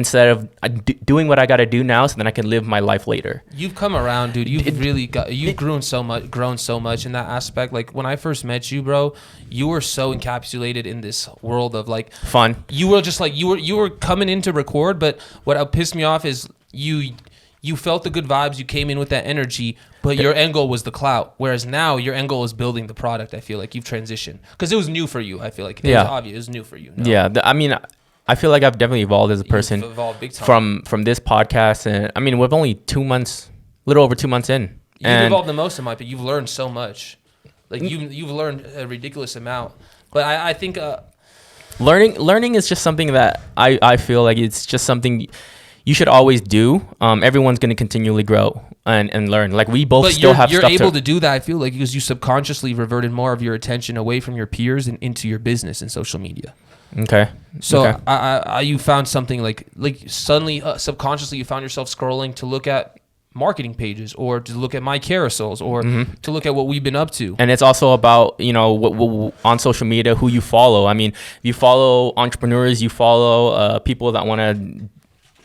[0.00, 2.46] instead of uh, d- doing what i got to do now so then i can
[2.54, 4.48] live my life later You've come around, dude.
[4.52, 7.72] You've It- really got you've grown so much, grown so much in that aspect.
[7.78, 9.00] Like when I first met you, bro,
[9.58, 11.18] you were so encapsulated in this
[11.48, 14.50] world of like fun you were just like you were you were coming in to
[14.62, 15.14] record, but
[15.46, 16.38] what pissed me off is
[16.72, 16.96] you
[17.66, 20.68] you felt the good vibes, you came in with that energy, but your end goal
[20.68, 21.34] was the clout.
[21.36, 23.34] Whereas now your end goal is building the product.
[23.34, 25.40] I feel like you've transitioned because it was new for you.
[25.40, 26.02] I feel like it Yeah.
[26.02, 26.34] was obvious.
[26.34, 26.92] It was new for you.
[26.96, 27.04] No.
[27.10, 27.72] Yeah, the, I mean,
[28.28, 30.46] I feel like I've definitely evolved as a person evolved big time.
[30.46, 33.50] from from this podcast, and I mean, we're only two months,
[33.84, 34.62] little over two months in,
[34.98, 36.10] You've and evolved the most in my opinion.
[36.12, 37.18] You've learned so much.
[37.70, 39.72] Like you, you've learned a ridiculous amount.
[40.12, 41.00] But I, I think uh,
[41.80, 45.26] learning learning is just something that I I feel like it's just something
[45.86, 46.86] you should always do.
[47.00, 49.52] Um, everyone's going to continually grow and, and learn.
[49.52, 51.32] Like we both but still you're, have you're stuff able to, to do that.
[51.32, 54.86] I feel like because you subconsciously reverted more of your attention away from your peers
[54.88, 56.52] and into your business and social media.
[56.98, 57.28] Okay.
[57.60, 57.98] So Okay.
[58.06, 62.46] I, I, you found something like like suddenly uh, subconsciously you found yourself scrolling to
[62.46, 62.98] look at
[63.34, 66.12] marketing pages or to look at my carousels or Mm-hmm.
[66.22, 67.36] to look at what we've been up to.
[67.38, 70.86] and it's also about you know what, what, on social media who you follow.
[70.86, 74.88] I mean, if you follow entrepreneurs, you follow uh, people that want to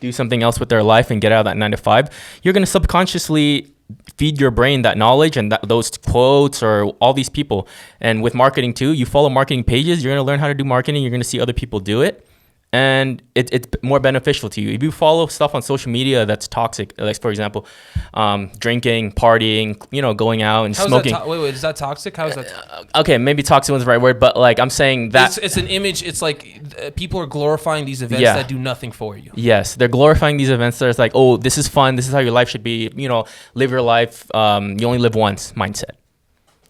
[0.02, 2.10] do something else with their life and get out of that nine to five.
[2.44, 3.74] You're gonna subconsciously
[4.18, 7.68] feed your brain that knowledge and that, those quotes or all these people.
[8.02, 10.04] And with marketing too, you follow marketing pages.
[10.04, 11.04] You're gonna learn how to do marketing.
[11.04, 12.28] You're gonna see other people do it.
[12.74, 14.70] And it, it's more beneficial to you.
[14.70, 17.66] If you follow stuff on social media that's toxic, like for example,
[18.14, 21.14] um, drinking, partying, you know, going out and How's smoking.
[21.14, 22.16] To- wait, wait, is that toxic?
[22.16, 22.48] How is that?
[22.96, 25.68] okay, maybe toxic was the right word, but like I'm saying that it's, it's an
[25.68, 26.02] image.
[26.02, 28.36] It's like uh, people are glorifying these events Yeah.
[28.36, 29.32] that do nothing for you.
[29.36, 30.80] yes, they're glorifying these events.
[30.80, 31.98] That it's like, oh, this is fun.
[31.98, 32.90] This is how your life should be.
[32.96, 34.34] You know, live your life.
[34.34, 35.96] Um, you only live once mindset.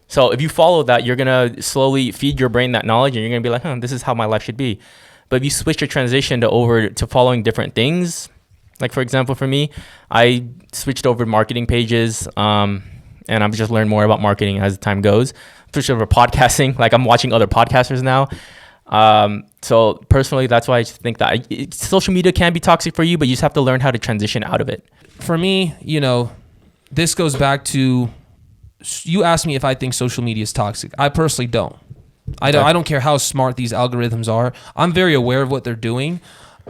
[0.08, 3.30] So if you follow that, you're gonna slowly feed your brain that knowledge, and you're
[3.30, 4.80] gonna be like, huh, this is how my life should be.
[5.32, 8.28] But if you switch your transition to over to following different things,
[8.82, 9.70] like for example, for me,
[10.10, 12.82] I switched over marketing pages, um,
[13.30, 15.32] and I've just learned more about marketing as time goes.
[15.72, 18.28] Switched over podcasting, like I'm watching other podcasters now.
[18.88, 23.02] Um, so personally, that's why I think that it, social media can be toxic for
[23.02, 24.86] you, but you just have to learn how to transition out of it.
[25.12, 26.30] For me, you know,
[26.90, 28.10] this goes back to
[29.04, 30.92] you asked me if I think social media is toxic.
[30.98, 31.78] I personally don't.
[32.40, 32.64] I don't.
[32.64, 34.52] I don't care how smart these algorithms are.
[34.76, 36.20] I'm very aware of what they're doing.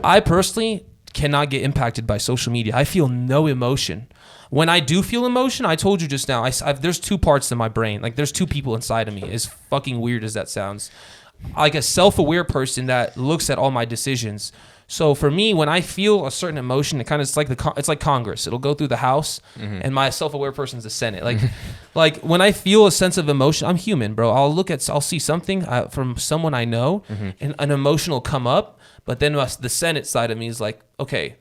[0.02, 2.74] I personally cannot get impacted by social media.
[2.74, 4.06] I feel no emotion.
[4.48, 6.42] When I do feel emotion, I told you just now.
[6.44, 8.00] I, I've- there's two parts to my brain.
[8.02, 9.22] Like there's two people inside of me.
[9.30, 10.90] As fucking weird as that sounds,
[11.56, 14.52] like a self-aware person that looks at all my decisions.
[14.92, 17.72] So for me, when I feel a certain emotion, it kind of it's like the
[17.78, 18.46] it's like Congress.
[18.46, 19.40] It'll go through the House,
[19.82, 21.24] and my self-aware person's the Senate.
[21.24, 21.38] Like,
[21.94, 24.30] like when I feel a sense of emotion, I'm human, bro.
[24.30, 27.04] I'll look at, I'll see something uh, from someone I know,
[27.40, 28.80] and an emotion will come up.
[29.06, 31.36] But then the Senate side of me is like, okay,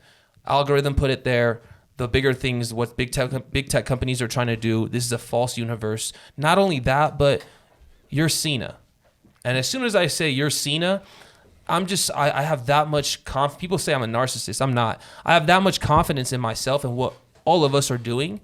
[0.46, 1.62] algorithm put it there.
[1.98, 4.88] The bigger things, what big tech big tech companies are trying to do.
[4.88, 6.14] This is a false universe.
[6.38, 7.44] Not only that, but
[8.10, 8.78] you're Cena.
[9.44, 11.02] And as soon as I say you're Cena,
[11.72, 13.58] I'm just I, I have that much conf.
[13.58, 14.62] People say I'm a narcissist.
[14.62, 15.02] I'm not.
[15.26, 17.14] I have that much confidence in myself and what
[17.46, 18.42] all of us are doing.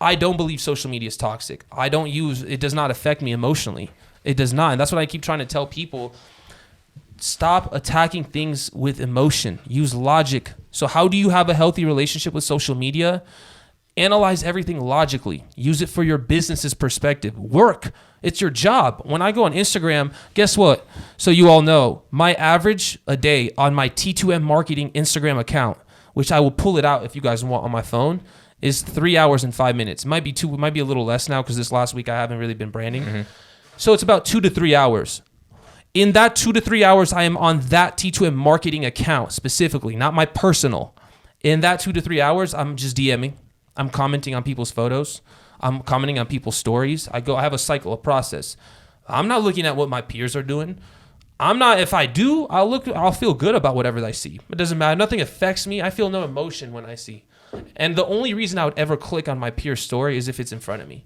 [0.00, 1.64] I don't believe social media is toxic.
[1.72, 2.60] I don't use it.
[2.60, 3.90] Does not affect me emotionally.
[4.24, 6.14] It does not, and that's what I keep trying to tell people.
[7.18, 9.58] Stop attacking things with emotion.
[9.66, 10.52] Use logic.
[10.70, 13.22] So how do you have a healthy relationship with social media?
[13.96, 15.44] Analyze everything logically.
[15.54, 17.38] Use it for your business's perspective.
[17.38, 17.92] Work.
[18.22, 19.00] It's your job.
[19.04, 20.86] When I go on Instagram, guess what?
[21.16, 25.78] So you all know, my average a day on my T2M marketing Instagram account,
[26.12, 28.20] which I will pull it out if you guys want on my phone,
[28.60, 30.04] is three hours and five minutes.
[30.04, 32.16] Might be two, it might be a little less now because this last week I
[32.16, 33.04] haven't really been branding.
[33.04, 33.22] Mm-hmm.
[33.78, 35.22] So it's about two to three hours.
[35.94, 40.12] In that two to three hours, I am on that T2M marketing account specifically, not
[40.12, 40.94] my personal.
[41.42, 43.34] In that two to three hours, I'm just DMing.
[43.76, 45.20] I'm commenting on people's photos.
[45.60, 47.08] I'm commenting on people's stories.
[47.12, 48.56] I go, I have a cycle, a process.
[49.08, 50.78] I'm not looking at what my peers are doing.
[51.38, 51.78] I'm not.
[51.80, 52.88] If I do, I'll look.
[52.88, 54.40] I'll feel good about whatever I see.
[54.50, 54.96] It doesn't matter.
[54.96, 55.82] Nothing affects me.
[55.82, 57.24] I feel no emotion when I see.
[57.76, 60.52] And the only reason I would ever click on my peer's story is if it's
[60.52, 61.04] in front of me.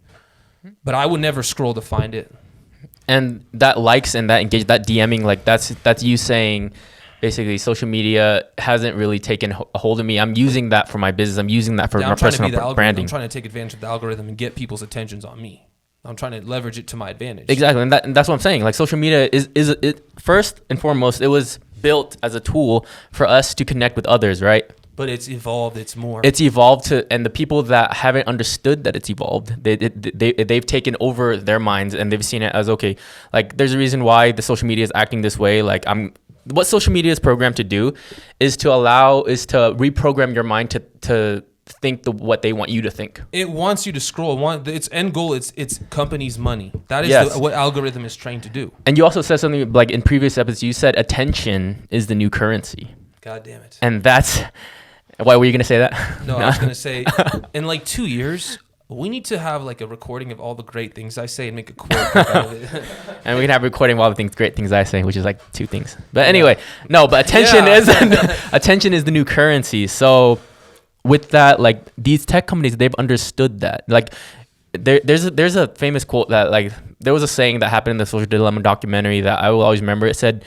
[0.84, 2.32] But I would never scroll to find it.
[3.08, 6.72] and that likes and that engage that DMing like that's that's you saying
[7.20, 10.18] basically social media hasn't really taken a hold of me.
[10.18, 11.38] I'm using that for my business.
[11.38, 12.76] I'm using that for Yeah, my I'm trying to be personal algorithm.
[12.76, 13.04] branding.
[13.04, 15.66] I'm trying to take advantage of the algorithm and get people's attentions on me.
[16.04, 17.46] I'm trying to leverage it to my advantage.
[17.50, 18.62] Exactly, and, that, and that's what I'm saying.
[18.64, 22.86] Like social media is is it first and foremost, it was built as a tool
[23.12, 24.64] for us to connect with others, right?
[24.96, 25.76] But it's evolved.
[25.76, 26.20] It's more.
[26.24, 30.32] It's evolved to, and the people that haven't understood that it's evolved, they, they, they
[30.32, 32.96] they've taken over their minds and they've seen it as okay.
[33.32, 35.62] Like there's a reason why the social media is acting this way.
[35.62, 36.12] Like I'm,
[36.44, 37.92] what social media is programmed to do,
[38.38, 41.44] is to allow is to reprogram your mind to to
[41.82, 43.20] think the what they want you to think.
[43.32, 44.36] it wants you to scroll.
[44.36, 45.32] Want its end goal?
[45.34, 46.72] It's it's company's money.
[46.88, 47.34] That is Yes.
[47.34, 48.72] the, what algorithm is trained to do.
[48.86, 52.28] And you also said something like in previous episodes, you said attention is the new
[52.30, 52.94] currency.
[53.20, 53.78] God damn it.
[53.82, 54.40] and that's
[55.22, 55.92] Why were you gonna say that?
[56.26, 57.04] No, I was gonna say
[57.54, 58.58] in like two years,
[58.96, 61.56] we need to have like a recording of all the great things I say and
[61.56, 62.84] make a quote out of it.
[63.24, 65.24] and we can have recording of all the things, great things I say, which is
[65.24, 65.96] like two things.
[66.12, 67.76] But anyway, no, but attention Yeah.
[67.78, 67.88] is
[68.52, 69.86] attention is the new currency.
[69.86, 70.40] So
[71.04, 73.84] with that, like these tech companies, they've understood that.
[73.88, 74.12] Like
[74.72, 77.92] there, there's a, there's a famous quote that like there was a saying that happened
[77.92, 80.06] in the Social Dilemma documentary that I will always remember.
[80.06, 80.44] It said,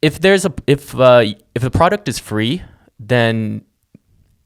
[0.00, 2.62] "If there's a if uh, if the product is free,
[2.98, 3.64] then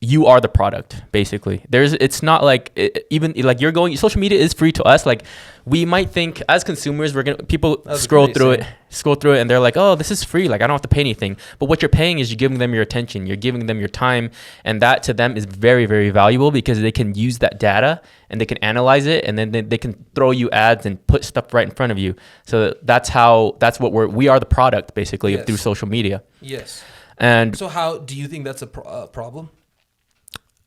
[0.01, 1.65] you are the product basically.
[1.69, 5.05] There's it's not like it, even like you're going social media is free to us.
[5.05, 5.25] Like
[5.65, 9.51] we might think as consumers we're gonna people scroll through it scroll through it and
[9.51, 10.47] they're like oh this is free.
[10.49, 11.37] Like i don't have to pay anything.
[11.59, 13.27] But what you're paying is you're giving them your attention.
[13.27, 14.31] You're giving them your time
[14.65, 18.41] and that to them is very very valuable because they can use that data and
[18.41, 21.53] they can analyze it and then they, they can throw you ads and put stuff
[21.53, 22.15] right in front of you.
[22.47, 25.45] So that's how that's what we're we are the product basically Yes.
[25.47, 26.23] through social media.
[26.41, 26.85] Yes.
[27.19, 29.51] and So how do you think that's a pro- uh, problem?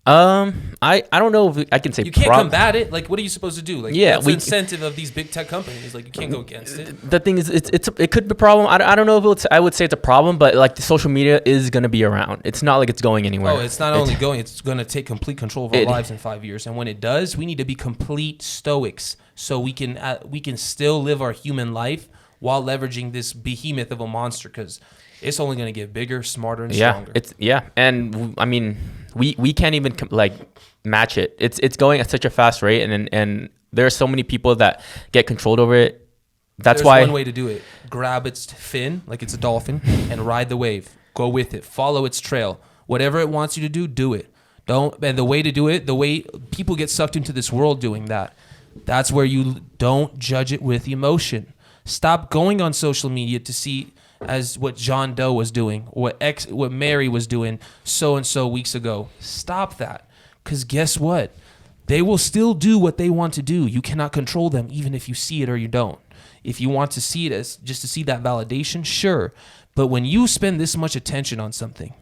[0.07, 2.91] Um i i don't know if i can say You can't prob- combat it.
[2.91, 3.77] Like, what are you supposed to do?
[3.81, 5.93] Like, Yeah, that's we- the incentive of these big tech companies.
[5.93, 7.07] Like, you can't go against it.
[7.07, 9.19] the thing is it's, it's it could be a problem I, don't- I don't know
[9.19, 11.83] if it's i would say it's a problem but like the social media is going
[11.83, 14.59] to be around it's not like it's going anywhere Oh, it's not only going; it's
[14.61, 16.65] going to take complete control of our It- lives in five years.
[16.65, 20.39] And when it does, we need to be complete stoics, so we can uh, we
[20.39, 22.09] can still live our human life
[22.39, 24.49] while leveraging this behemoth of a monster.
[24.49, 24.79] Because
[25.21, 27.11] it's only going to get bigger, smarter, and yeah stronger.
[27.15, 28.77] it's yeah and I mean
[29.15, 30.33] we we can't even like
[30.83, 33.91] match it it's it's going at such a fast rate and and, and there are
[33.91, 36.01] so many people that get controlled over it
[36.63, 39.81] that's There's why one way to do it: grab its fin like it's a dolphin
[39.85, 40.89] and ride the wave.
[41.13, 41.65] Go with it.
[41.65, 42.59] Follow its trail.
[42.85, 44.31] Whatever it wants you to do, do it.
[44.65, 44.93] Don't.
[45.03, 48.05] And the way to do it, the way people get sucked into this world doing
[48.05, 48.35] that,
[48.85, 51.53] that's where you don't judge it with emotion.
[51.83, 56.47] Stop going on social media to see as what John Doe was doing, what ex,
[56.47, 59.09] what Mary was doing so and so weeks ago.
[59.19, 60.07] Stop that,
[60.43, 61.33] because guess what?
[61.87, 63.65] They will still do what they want to do.
[63.65, 65.99] You cannot control them, even if you see it or you don't.
[66.43, 69.33] If you want to see it as just to see that validation, sure.
[69.75, 71.93] But when you spend this much attention on something,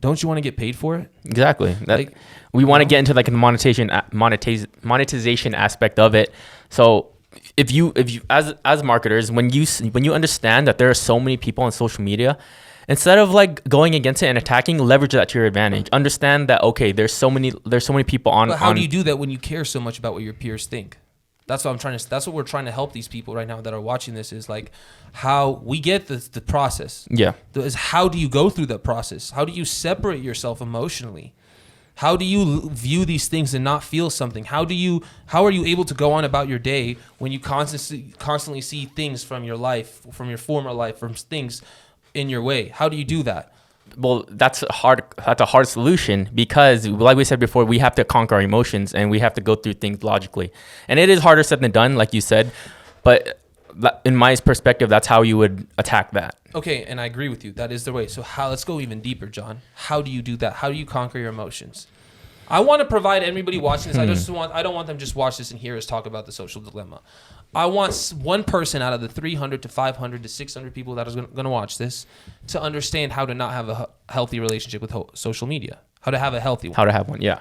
[0.00, 1.10] don't you want to get paid for it?
[1.24, 1.72] Exactly.
[1.86, 2.16] That, Like,
[2.52, 6.32] we want to get into like the monetization monetize, monetization aspect of it.
[6.68, 7.15] So
[7.56, 10.94] if you if you as as marketers when you when you understand that there are
[10.94, 12.36] so many people on social media
[12.88, 16.62] instead of like going against it and attacking leverage that to your advantage understand that
[16.62, 19.02] okay there's so many there's so many people on But how on do you do
[19.04, 20.98] that when you care so much about what your peers think?
[21.48, 22.10] That's what I'm trying to.
[22.10, 24.32] That's what we're trying to help these people right now that are watching this.
[24.32, 24.72] Is like
[25.12, 27.06] how we get the the process.
[27.08, 29.30] yeah The- Is how do you go through that process?
[29.30, 31.34] How do you separate yourself emotionally?
[31.96, 34.44] How do you view these things and not feel something?
[34.44, 37.40] How do you how are you able to go on about your day when you
[37.40, 41.62] constantly constantly see things from your life, from your former life, from things
[42.14, 42.68] in your way?
[42.68, 43.52] How do you do that?
[43.96, 47.94] well that's a hard that's a hard solution because like we said before we have
[47.94, 50.52] to conquer our emotions and we have to go through things logically
[50.88, 52.50] and it is harder said than done like you said
[53.04, 53.40] but
[53.80, 57.44] that- in my perspective that's how you would attack that Okay, and I agree with
[57.44, 57.52] you.
[57.52, 58.06] That is the way.
[58.06, 59.60] So how let's go even deeper, John.
[59.74, 60.54] How do you do that?
[60.54, 61.86] How do you conquer your emotions?
[62.48, 63.98] I want to provide everybody watching this.
[63.98, 64.32] I just hmm.
[64.32, 66.62] want I don't want them just watch this and hear us talk about the social
[66.62, 67.02] dilemma.
[67.54, 71.14] I want one person out of the 300 to 500 to 600 people that is
[71.14, 72.06] going to watch this
[72.48, 75.80] to understand how to not have a healthy relationship with ho- social media.
[76.00, 76.76] How to have a healthy one.
[76.76, 77.40] how to have one yeah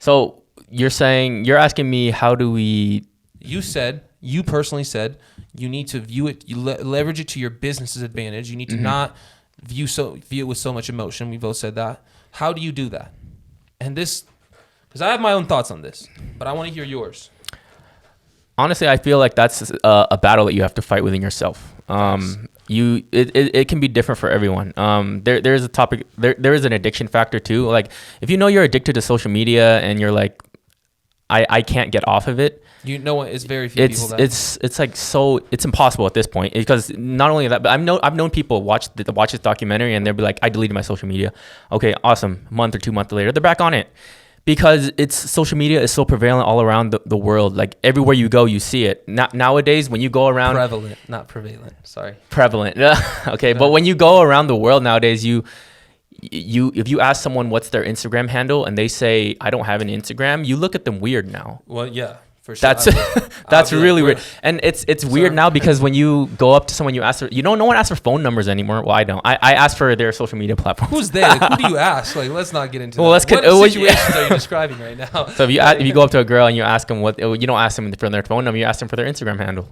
[0.00, 3.04] so you're saying you're asking me how do we
[3.38, 5.18] You said, you personally said,
[5.56, 8.50] you need to view it, you le- leverage it to your business's advantage.
[8.50, 9.16] You need to not
[9.62, 11.30] view so view it with so much emotion.
[11.30, 12.02] We both said that.
[12.32, 13.12] How do you do that?
[13.80, 14.24] And this,
[14.88, 17.30] because I have my own thoughts on this, but I want to hear yours.
[18.58, 21.74] honestly i feel like that's a, a battle that you have to fight within yourself
[21.88, 26.06] um you it, it, it can be different for everyone um there there's a topic
[26.18, 29.30] there there is an addiction factor too like if you know you're addicted to social
[29.30, 30.42] media and you're like
[31.30, 33.28] i i can't get off of it You know what?
[33.28, 34.20] It's very few it's people that.
[34.20, 37.80] it's it's like so it's impossible at this point because not only that but I've
[37.80, 40.74] known I've known people watch the, watch this documentary and they'll be like I deleted
[40.74, 41.32] my social media
[41.70, 43.88] okay awesome month or two months later they're back on it
[44.44, 48.28] because it's social media is so prevalent all around the, the world like everywhere you
[48.28, 51.74] go you see it now, nowadays when you go around prevalent, not prevalent.
[51.84, 52.16] Sorry.
[52.30, 52.76] prevalent
[53.28, 55.44] okay but when you go around the world nowadays you
[56.20, 59.80] you if you ask someone what's their Instagram handle and they say I don't have
[59.80, 62.68] an Instagram you look at them weird now Well, yeah, for sure.
[62.74, 62.84] that's
[63.48, 66.66] that's like, really "Where- weird, and it's it's weird now because when you go up
[66.66, 68.82] to someone, you ask for you know no one asks for phone numbers anymore.
[68.82, 69.20] Well, I don't.
[69.24, 70.90] I, I ask for their social media platform.
[70.90, 71.22] Who's they?
[71.22, 72.14] Like, who do you ask?
[72.16, 73.00] Like, let's not get into.
[73.00, 73.24] Well, that.
[73.28, 75.26] let's What oh, what you- situations are you describing right now?
[75.36, 77.00] So if you ask, if you go up to a girl and you ask them
[77.00, 79.06] what oh, you don't ask them for their phone number, you ask them for their
[79.06, 79.68] Instagram handle.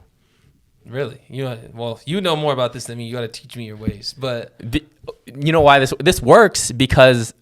[0.87, 3.05] Really, you know, well, you know more about this than me.
[3.07, 4.15] You got to teach me your ways.
[4.17, 4.55] But
[5.27, 7.35] You know why this this works because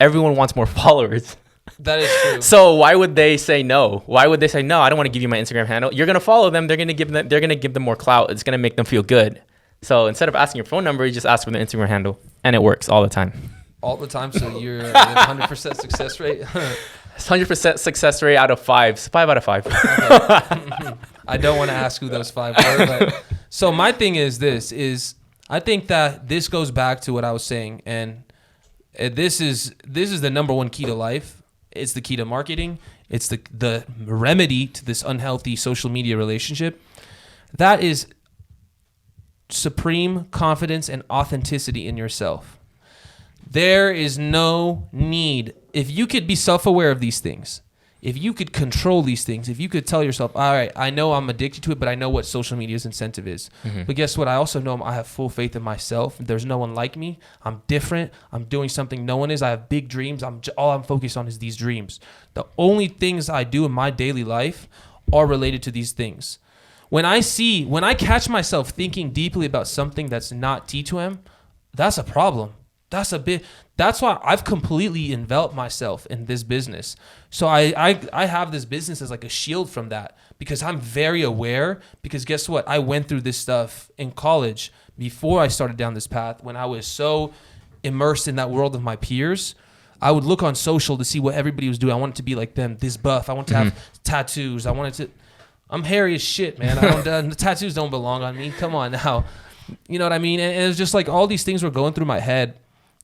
[0.00, 1.36] everyone wants more followers.
[1.78, 2.40] That is true.
[2.40, 4.02] So why would they say no?
[4.06, 4.80] Why would they say no?
[4.80, 5.92] I don't want to give you my Instagram handle.
[5.92, 6.66] You're gonna follow them.
[6.66, 7.28] They're gonna give them.
[7.28, 8.30] They're gonna give them more clout.
[8.30, 9.42] It's gonna make them feel good.
[9.82, 12.54] So instead of asking your phone number, you just ask for their Instagram handle, and
[12.54, 13.32] it works all the time.
[13.80, 14.32] All the time.
[14.32, 16.42] So you're 100% success rate.
[17.18, 18.98] Hundred percent success rate out of five.
[18.98, 19.66] So five out of five.
[21.28, 22.86] I don't want to ask who those five were.
[22.86, 25.14] But so my thing is this: is
[25.48, 28.24] I think that this goes back to what I was saying, and
[28.98, 31.41] this is this is the number one key to life.
[31.74, 32.78] It's the key to marketing.
[33.08, 36.80] It's the the remedy to this unhealthy social media relationship.
[37.56, 38.06] That is
[39.48, 42.58] supreme confidence and authenticity in yourself.
[43.48, 45.54] There is no need.
[45.72, 47.60] If you could be self aware of these things,
[48.02, 51.12] if you could control these things, if you could tell yourself, all right, I know
[51.12, 53.48] I'm addicted to it, but I know what social media's incentive is.
[53.64, 53.84] Mm-hmm.
[53.84, 54.26] But guess what?
[54.26, 56.16] I also know I have full faith in myself.
[56.18, 57.20] There's no one like me.
[57.44, 58.12] I'm different.
[58.32, 59.40] I'm doing something no one is.
[59.40, 60.24] I have big dreams.
[60.24, 62.00] I'm j- all I'm focused on is these dreams.
[62.34, 64.68] The only things I do in my daily life
[65.12, 66.40] are related to these things.
[66.88, 71.20] When I see, when I catch myself thinking deeply about something that's not T2M,
[71.72, 72.54] that's a problem.
[72.92, 73.42] That's a bit.
[73.78, 76.94] That's why I've completely enveloped myself in this business.
[77.30, 80.78] So I, I I have this business as like a shield from that because I'm
[80.78, 81.80] very aware.
[82.02, 82.68] Because guess what?
[82.68, 86.44] I went through this stuff in college before I started down this path.
[86.44, 87.32] When I was so
[87.82, 89.54] immersed in that world of my peers,
[90.02, 91.94] I would look on social to see what everybody was doing.
[91.94, 92.76] I wanted to be like them.
[92.76, 93.30] This buff.
[93.30, 94.66] I wanted to have tattoos.
[94.66, 95.10] I wanted to.
[95.70, 96.76] I'm hairy as shit, man.
[96.76, 98.50] I don't, uh, the tattoos don't belong on me.
[98.50, 99.24] Come on now.
[99.88, 100.40] You know what I mean?
[100.40, 102.58] And it was just like all these things were going through my head.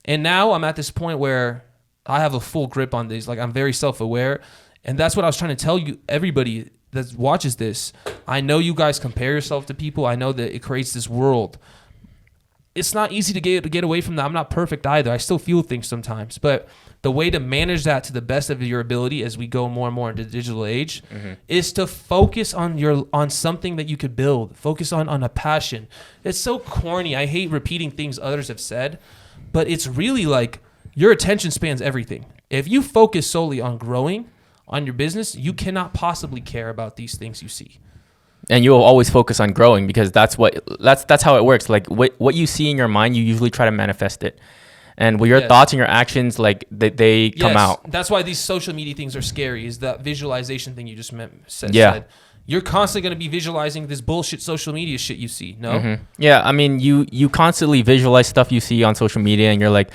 [0.08, 1.64] And now I'm at this point where
[2.06, 3.28] I have a full grip on these.
[3.28, 4.40] Like I'm very self aware.
[4.82, 7.92] And that's what I was trying to tell you, everybody that watches this.
[8.26, 10.06] I know you guys compare yourself to people.
[10.06, 11.58] I know that it creates this world.
[12.74, 14.24] It's not easy to get to get away from that.
[14.24, 15.12] I'm not perfect either.
[15.12, 16.38] I still feel things sometimes.
[16.38, 16.68] But
[17.02, 19.88] the way to manage that to the best of your ability as we go more
[19.88, 21.34] and more into the digital age mm-hmm.
[21.48, 24.56] is to focus on your on something that you could build.
[24.56, 25.86] Focus on on a passion.
[26.24, 27.14] It's so corny.
[27.14, 28.98] I hate repeating things others have said,
[29.52, 30.60] but it's really like
[30.94, 32.26] your attention spans everything.
[32.50, 34.28] If you focus solely on growing
[34.66, 37.78] on your business, you cannot possibly care about these things you see.
[38.50, 41.68] and you will always focus on growing because that's what that's that's how it works
[41.68, 44.38] like what what you see in your mind you usually try to manifest it
[44.96, 45.48] and with your Yes.
[45.48, 48.94] thoughts and your actions like they, they come Yes, out That's why these social media
[48.94, 49.66] things are scary.
[49.66, 51.74] Is that visualization thing you just meant, said?
[51.74, 51.92] Yeah.
[51.92, 52.04] said.
[52.50, 55.50] You're constantly going to be visualizing this bullshit social media shit you see.
[55.60, 55.72] No.
[55.78, 55.98] Mhm.
[56.26, 59.76] yeah i mean you you constantly visualize stuff you see on social media and you're
[59.80, 59.90] like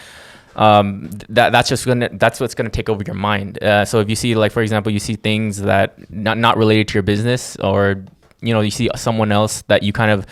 [0.56, 4.08] um that that's just gonna that's what's gonna take over your mind uh, so if
[4.12, 7.56] you see like for example you see things that not not related to your business
[7.58, 7.82] or
[8.42, 10.28] you know you see someone else that you kind of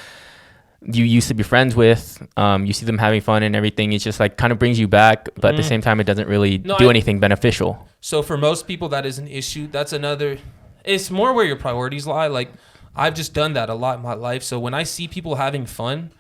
[0.98, 2.04] you used to be friends with
[2.38, 4.88] um, you see them having fun and everything it's just like kind of brings you
[4.88, 5.68] back but at the Mhm.
[5.74, 7.72] same time it doesn't really No, do I- anything beneficial
[8.04, 9.68] So for most people, that is an issue.
[9.78, 10.40] That's another.
[10.84, 12.28] It's more where your priorities lie.
[12.28, 12.52] Like
[12.96, 14.44] I've just done that a lot in my life.
[14.44, 16.12] So when I see people having fun,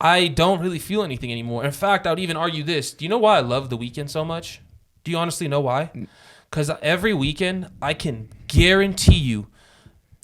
[0.00, 1.64] I don't really feel anything anymore.
[1.64, 2.92] In fact, I would even argue this.
[2.92, 4.60] Do you know why I love the weekend so much?
[5.04, 5.90] Do you honestly know why?
[5.94, 6.08] Mm.
[6.50, 9.46] Because every weekend, I can guarantee you,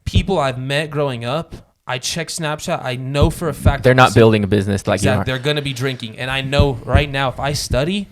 [0.04, 1.54] people I've met growing up,
[1.86, 2.84] I check Snapchat.
[2.84, 5.16] I know for a fact they're not building a business like Exactly.
[5.16, 6.18] you are They're going to be drinking.
[6.18, 8.08] And I know right now, if I study,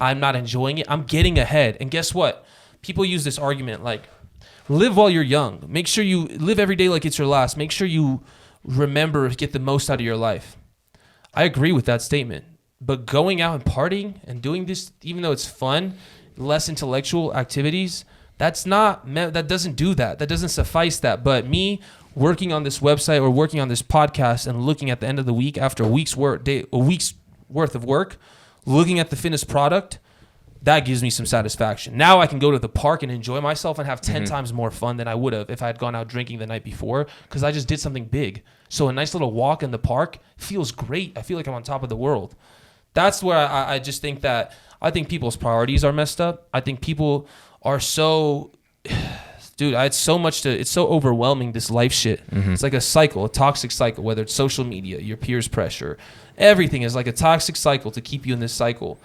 [0.00, 0.86] I'm not enjoying it.
[0.88, 1.76] I'm getting ahead.
[1.80, 2.46] And guess what?
[2.82, 4.04] People use this argument like,
[4.70, 5.64] live while you're young.
[5.68, 7.56] Make sure you live every day like it's your last.
[7.56, 8.22] Make sure you
[8.64, 10.56] remember, get the most out of your life.
[11.34, 12.44] I agree with that statement.
[12.80, 15.94] But going out and partying and doing this, even though it's fun,
[16.36, 18.04] less intellectual activities,
[18.38, 20.18] that's not, that doesn't do that.
[20.20, 21.24] That doesn't suffice that.
[21.24, 21.80] But me
[22.14, 25.26] working on this website or working on this podcast and looking at the end of
[25.26, 27.14] the week after a week's work, day, a week's
[27.48, 28.18] worth of work,
[28.64, 29.98] looking at the finished product,
[30.62, 31.96] that gives me some satisfaction.
[31.96, 34.30] Now I can go to the park and enjoy myself and have 10 mm-hmm.
[34.30, 36.64] times more fun than I would have if I had gone out drinking the night
[36.64, 38.42] before because I just did something big.
[38.68, 41.16] So a nice little walk in the park feels great.
[41.16, 42.34] I feel like I'm on top of the world.
[42.92, 46.48] That's where I, I just think that I think people's priorities are messed up.
[46.52, 47.26] I think people
[47.62, 48.52] are so
[49.56, 52.52] dude I- it's so much to it's so overwhelming this life shit mm-hmm.
[52.52, 55.98] it's like a cycle a toxic cycle whether it's social media your peers pressure
[56.38, 58.98] everything is like a toxic cycle to keep you in this cycle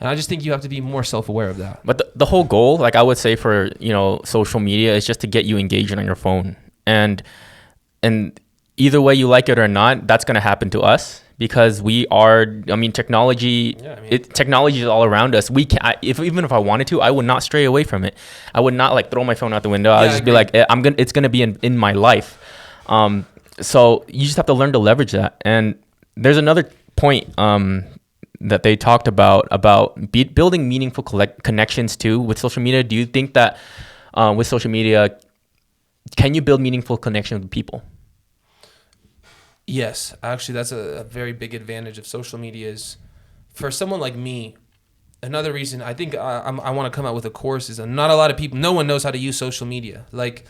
[0.00, 2.26] and i just think you have to be more self-aware of that But the, the
[2.26, 5.44] whole goal, like I would say for, you know, social media is just to get
[5.44, 6.56] you engaged on your phone.
[6.86, 7.22] And
[8.02, 8.38] and
[8.76, 12.06] either way you like it or not, that's going to happen to us because we
[12.10, 12.40] are
[12.70, 15.50] I mean technology Yeah, I mean- it, technology is all around us.
[15.50, 18.04] We can I, if even if I wanted to, I would not stray away from
[18.04, 18.14] it.
[18.54, 19.90] I would not like throw my phone out the window.
[19.92, 21.42] I would Yeah, I just be like eh, I'm going to it's going to be
[21.42, 22.38] in in my life.
[22.86, 23.26] Um
[23.60, 25.36] so you just have to learn to leverage that.
[25.44, 25.74] And
[26.16, 26.64] there's another
[26.96, 27.84] point um
[28.40, 32.82] that they talked about about be, building meaningful collect, connections too with social media.
[32.82, 33.58] Do you think that
[34.14, 35.18] uh, with social media,
[36.16, 37.82] can you build meaningful connections with people?
[39.66, 42.68] Yes, actually, that's a, a very big advantage of social media.
[42.70, 42.96] Is
[43.52, 44.56] for someone like me,
[45.22, 47.78] another reason I think I, I'm, I want to come out with a course is
[47.78, 50.06] not a lot of people, no one knows how to use social media.
[50.12, 50.44] Like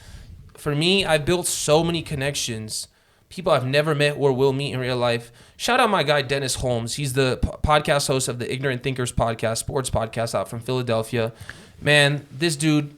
[0.57, 2.89] for me, I built so many connections,
[3.31, 5.33] people I've never met or will meet in real life.
[5.57, 6.95] Shout out my guy Dennis Holmes.
[6.95, 11.33] He's the p- podcast host of the Ignorant Thinkers podcast, sports podcast out from Philadelphia.
[11.81, 12.95] Man, this dude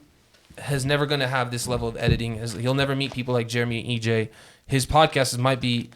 [0.57, 2.35] has never going to have this level of editing.
[2.59, 4.29] He'll never meet people like Jeremy and EJ.
[4.67, 5.89] His podcast might be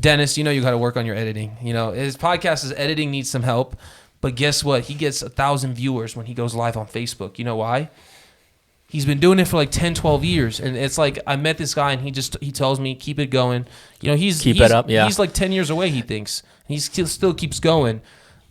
[0.00, 1.56] Dennis, you know you got to work on your editing.
[1.62, 3.76] You know his podcast is editing needs some help,
[4.20, 4.84] but guess what?
[4.84, 7.38] He gets a thousand viewers when he goes live on Facebook.
[7.38, 7.90] You know why?
[8.90, 11.74] He's been doing it for like 10, 12 years, and it's like I met this
[11.74, 13.66] guy, and he just he tells me keep it going.
[14.00, 15.04] You know he's Keep it up, yeah.
[15.04, 15.90] He's like ten years away.
[15.90, 18.00] He thinks he still still keeps going.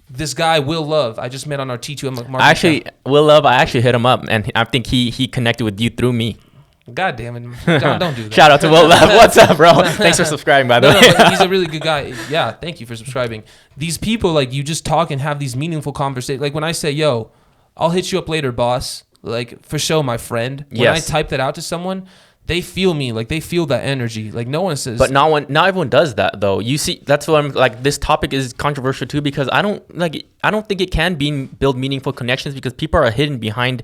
[0.10, 2.36] This guy Will Love, I just met on our T2M marketing.
[2.36, 5.66] I actually, Will Love, I actually hit him up, and I think he he connected
[5.66, 6.38] with you through me.
[6.94, 7.44] God damn it,
[7.82, 8.34] John, don't do that.
[8.34, 9.10] Shout out to Will Love.
[9.10, 9.74] What's up, bro?
[9.84, 11.14] Thanks for subscribing, by the no, way.
[11.18, 12.14] no, he's a really good guy.
[12.30, 13.44] Yeah, thank you for subscribing.
[13.76, 16.42] These people, like, you just talk and have these meaningful conversations.
[16.42, 17.30] Like when I say, "Yo,
[17.76, 20.66] I'll hit you up later, boss." Like for show, my friend.
[20.70, 21.10] When Yes.
[21.10, 22.08] I type that out to someone,
[22.46, 23.12] they feel me.
[23.12, 24.32] Like they feel that energy.
[24.32, 24.98] Like no one says.
[24.98, 26.60] But not one, not everyone does that though.
[26.60, 27.84] You see, that's what I'm like.
[27.84, 30.26] This topic is controversial too because I don't like.
[30.44, 33.84] I don't think it can be build meaningful connections because people are hidden behind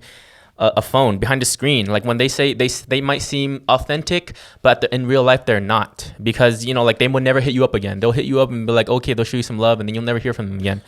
[0.58, 1.86] a, a phone, behind a screen.
[1.88, 5.60] Like when they say they they might seem authentic, but the, in real life they're
[5.60, 8.00] not because you know like they would never hit you up again.
[8.00, 9.94] They'll hit you up and be like, okay, they'll show you some love, and then
[9.96, 10.82] you'll never hear from them again.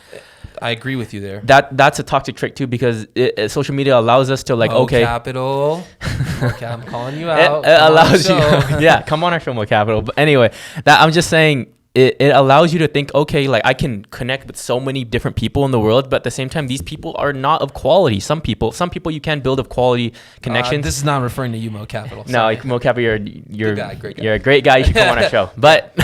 [0.60, 1.40] I agree with you there.
[1.44, 4.70] That that's a toxic trick too because it, it- social media allows us to like
[4.72, 5.02] Mo okay.
[5.02, 5.84] Capital.
[6.42, 7.64] okay, I'm calling you out.
[7.64, 8.34] it on, allows you
[8.80, 10.50] yeah come on our show more capital but anyway
[10.84, 14.46] that i'm just saying it, it allows you to think okay like i can connect
[14.46, 17.14] with so many different people in the world but at the same time these people
[17.18, 20.12] are not of quality some people some people you can build of quality
[20.46, 22.24] Uh, this is not referring to you, Mo Capital.
[22.28, 23.16] no like Mo Capital, you're
[23.48, 24.22] you're guy, great guy.
[24.24, 25.94] you're a great guy you should come on our show but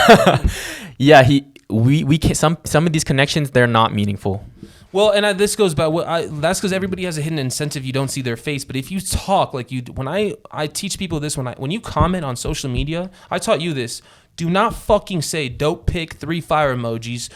[0.98, 4.44] yeah he we we can some some of these connections they're not meaningful
[4.92, 7.84] Well, and I, this goes by what I, that's because everybody has a hidden incentive.
[7.84, 11.00] You don't see their face, but if you talk like you, when I I teach
[11.00, 14.02] people this when I when you comment on social media, I taught you this.
[14.36, 17.28] Do not fucking say dope pick three fire emojis.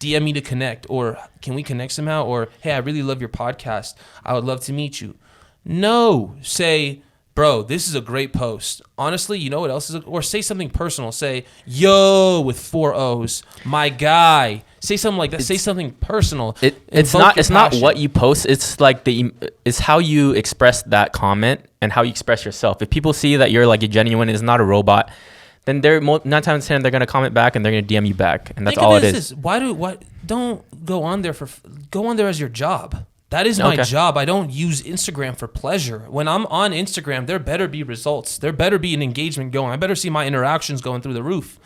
[0.00, 2.24] DM me to connect, or can we connect somehow?
[2.24, 3.94] Or hey, I really love your podcast.
[4.24, 5.14] I would love to meet you.
[5.64, 7.02] No, say,
[7.34, 8.82] bro, this is a great post.
[8.96, 9.96] Honestly, you know what else is?
[9.96, 11.12] A, or say something personal.
[11.12, 14.64] Say, yo, with four O's, my guy.
[14.80, 15.42] Say something like that.
[15.42, 16.56] say something personal.
[16.60, 18.46] It, it's not it's not what you post.
[18.46, 19.32] It's like the
[19.64, 22.82] it's how you express that comment and how you express yourself.
[22.82, 25.10] If people see that you're like a genuine, is not a robot,
[25.64, 28.14] then they're mo- nine times ten they're gonna comment back and they're gonna DM you
[28.14, 29.12] back, and that's Think all it is.
[29.12, 29.32] this.
[29.32, 31.48] Why do why don't go on there for
[31.90, 33.06] go on there as your job?
[33.34, 33.82] That is my Okay.
[33.82, 34.16] job.
[34.16, 36.04] I don't use Instagram for pleasure.
[36.08, 38.38] When I'm on Instagram, there better be results.
[38.38, 39.72] There better be an engagement going.
[39.72, 41.58] I better see my interactions going through the roof.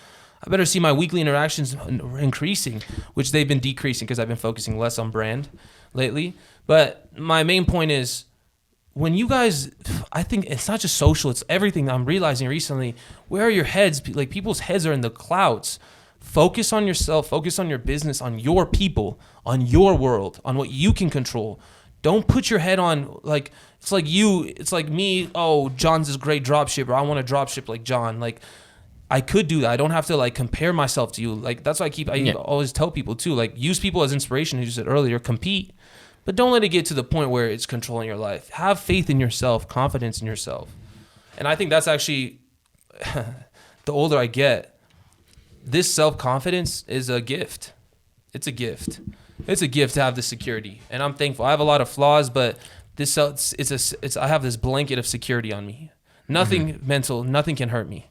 [0.43, 1.77] I better see my weekly interactions
[2.19, 5.51] increasing, which they've been decreasing because I've been focusing less on brand
[5.93, 6.33] lately.
[6.67, 8.25] But my main point is
[8.95, 9.71] when you guys
[10.11, 12.97] i think it's not just social it's everything i'm realizing recently
[13.29, 15.79] where are your heads like people's heads are in the clouds
[16.29, 20.71] focus on yourself focus on your business on your people on your world on what
[20.71, 21.59] you can control
[22.03, 23.51] don't put your head on like
[23.81, 27.35] it's like you it's like me oh john's this great drop shipper i want to
[27.35, 28.41] dropship like john like
[29.11, 29.71] I could do that.
[29.71, 31.35] I don't have to like compare myself to you.
[31.35, 32.35] Like that's why I keep I Yeah.
[32.35, 33.33] always tell people too.
[33.35, 35.19] Like use people as inspiration, as you said earlier.
[35.19, 35.73] Compete,
[36.27, 38.51] but don't let it get to the point where it's controlling your life.
[38.51, 40.69] Have faith in yourself, confidence in yourself,
[41.39, 42.41] and I think that's actually
[43.87, 44.78] the older I get,
[45.71, 47.73] this self confidence is a gift.
[48.33, 49.01] It's a gift.
[49.47, 51.45] It's a gift to have this security, and I'm thankful.
[51.45, 52.59] I have a lot of flaws, but
[52.97, 55.91] this it's it's a it's I have this blanket of security on me.
[56.29, 58.09] Nothing mental, nothing can hurt me.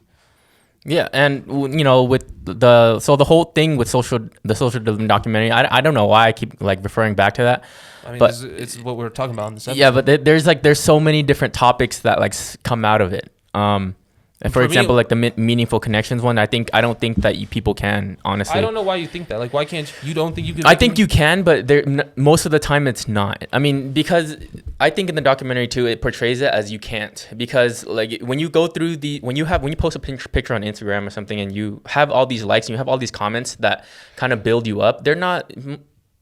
[0.84, 5.50] Yeah, and you know, with the so the whole thing with social the social documentary,
[5.50, 7.64] I, I don't know why I keep like referring back to that.
[8.06, 9.78] I mean, But- it's what we're talking about in this episode.
[9.78, 13.30] Yeah, but there's like there's so many different topics that like come out of it.
[13.54, 13.96] Um,
[14.40, 16.98] and for, For me- example, like the mi- meaningful connections one, I think I don't
[17.00, 18.56] think that you people can honestly.
[18.56, 19.40] I don't know why you think that.
[19.40, 20.08] Like, why can't you?
[20.10, 20.64] You don't think you can?
[20.64, 23.44] I think you can, but there n- most of the time it's not.
[23.52, 24.36] I mean, because
[24.78, 27.28] I think in the documentary too, it portrays it as you can't.
[27.36, 30.54] Because like when you go through the when you have when you post a picture
[30.54, 33.10] on Instagram or something and you have all these likes and you have all these
[33.10, 33.84] comments that
[34.14, 35.52] kind of build you up, they're not.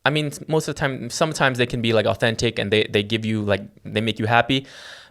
[0.07, 3.03] I mean, most of the time, sometimes they can be like authentic and they they
[3.03, 4.65] give you like they make you happy.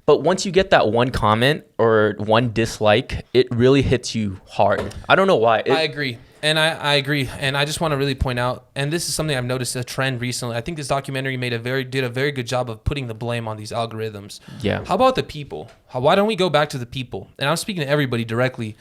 [0.05, 4.93] But once you get that one comment or one dislike, it really hits you hard.
[5.09, 5.59] I don't know why.
[5.65, 6.19] It- I agree.
[6.43, 7.27] And I, I agree.
[7.39, 9.83] And I just want to really point out, and this is something I've noticed a
[9.83, 10.55] trend recently.
[10.55, 13.15] I think this documentary made a very did a very good job of putting the
[13.15, 14.41] blame on these algorithms.
[14.61, 14.85] Yeah.
[14.85, 15.71] How about the people?
[15.87, 17.31] How, why don't we go back to the people?
[17.39, 18.75] And I'm speaking to everybody directly.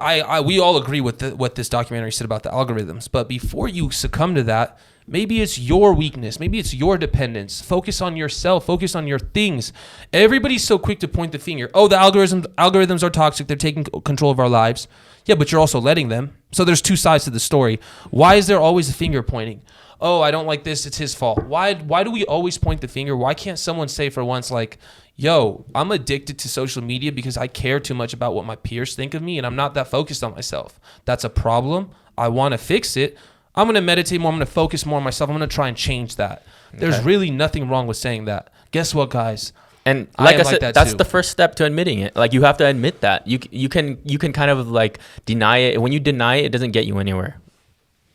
[0.00, 3.06] I, I we all agree with the, what this documentary said about the algorithms.
[3.10, 4.78] But before you succumb to that,
[5.08, 6.38] maybe it's your weakness.
[6.38, 7.60] Maybe it's your dependence.
[7.60, 8.66] Focus on yourself.
[8.66, 9.72] Focus on your things.
[10.12, 11.70] Everybody's so quick to point the finger.
[11.74, 13.46] Oh, the algorithms algorithms are toxic.
[13.46, 14.86] They're taking control of our lives.
[15.24, 16.36] Yeah, but you're also letting them.
[16.52, 17.80] So there's two sides to the story.
[18.10, 19.62] Why is there always a finger pointing?
[20.00, 20.86] Oh, I don't like this.
[20.86, 21.44] It's his fault.
[21.44, 21.74] Why?
[21.74, 23.16] Why do we always point the finger?
[23.16, 24.78] Why can't someone say for once like,
[25.16, 28.94] "Yo, I'm addicted to social media because I care too much about what my peers
[28.94, 30.78] think of me, and I'm not that focused on myself.
[31.04, 31.90] That's a problem.
[32.16, 33.18] I want to fix it.
[33.54, 34.30] I'm gonna meditate more.
[34.30, 35.28] I'm gonna focus more on myself.
[35.30, 36.42] I'm gonna try and change that.
[36.72, 37.04] There's Okay.
[37.04, 38.48] really nothing wrong with saying that.
[38.70, 39.52] Guess what, guys?
[39.86, 40.98] And like I, like said, that that's too.
[40.98, 42.14] the first step to admitting it.
[42.14, 43.26] Like you have to admit that.
[43.26, 45.80] You you can you can kind of like deny it.
[45.80, 47.40] When you deny it, it doesn't get you anywhere.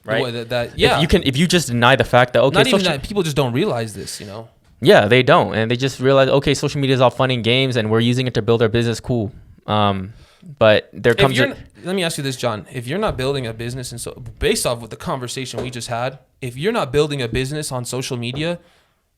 [0.05, 0.21] Right?
[0.21, 0.99] What, that, that- If yeah.
[1.01, 3.03] you can if you just deny the fact that okay, not even that.
[3.03, 4.19] People just don't realize this.
[4.21, 4.49] You know.
[4.81, 7.75] Yeah, they don't, and they just realize okay, social media is all fun and games,
[7.77, 8.99] and we're using it to build our business.
[8.99, 9.31] Cool.
[9.65, 10.13] Um,
[10.59, 12.65] but there comes a, let me ask you this, John.
[12.71, 15.87] If you're not building a business, and so based off of the conversation we just
[15.87, 18.59] had, if you're not building a business on social media,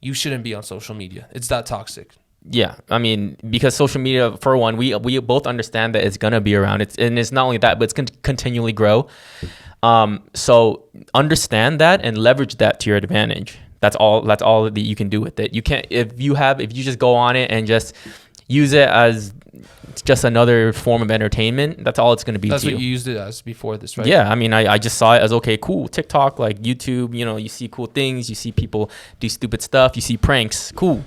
[0.02, 1.28] you shouldn't be on social media.
[1.32, 2.12] It's that toxic.
[2.50, 2.76] yeah.
[2.92, 6.56] I mean, because social media, for one, we we both understand that it's gonna be
[6.56, 6.82] around.
[6.82, 9.08] It's and it's not only that, but it's gonna continually grow.
[9.84, 13.58] Um, so understand that and leverage that to your advantage.
[13.82, 14.22] That's all.
[14.22, 15.54] That's all that you can do with it.
[15.54, 17.94] You can't if you have if you just go on it and just
[18.48, 19.34] use it as
[20.04, 21.84] just another form of entertainment.
[21.84, 24.06] That's all it's gonna be That's to what you used it as before this, right?
[24.06, 25.88] Yeah, I mean, I, I just saw it as okay, cool.
[25.88, 29.96] TikTok, like YouTube, you know, you see cool things, you see people do stupid stuff,
[29.96, 31.04] you see pranks, cool.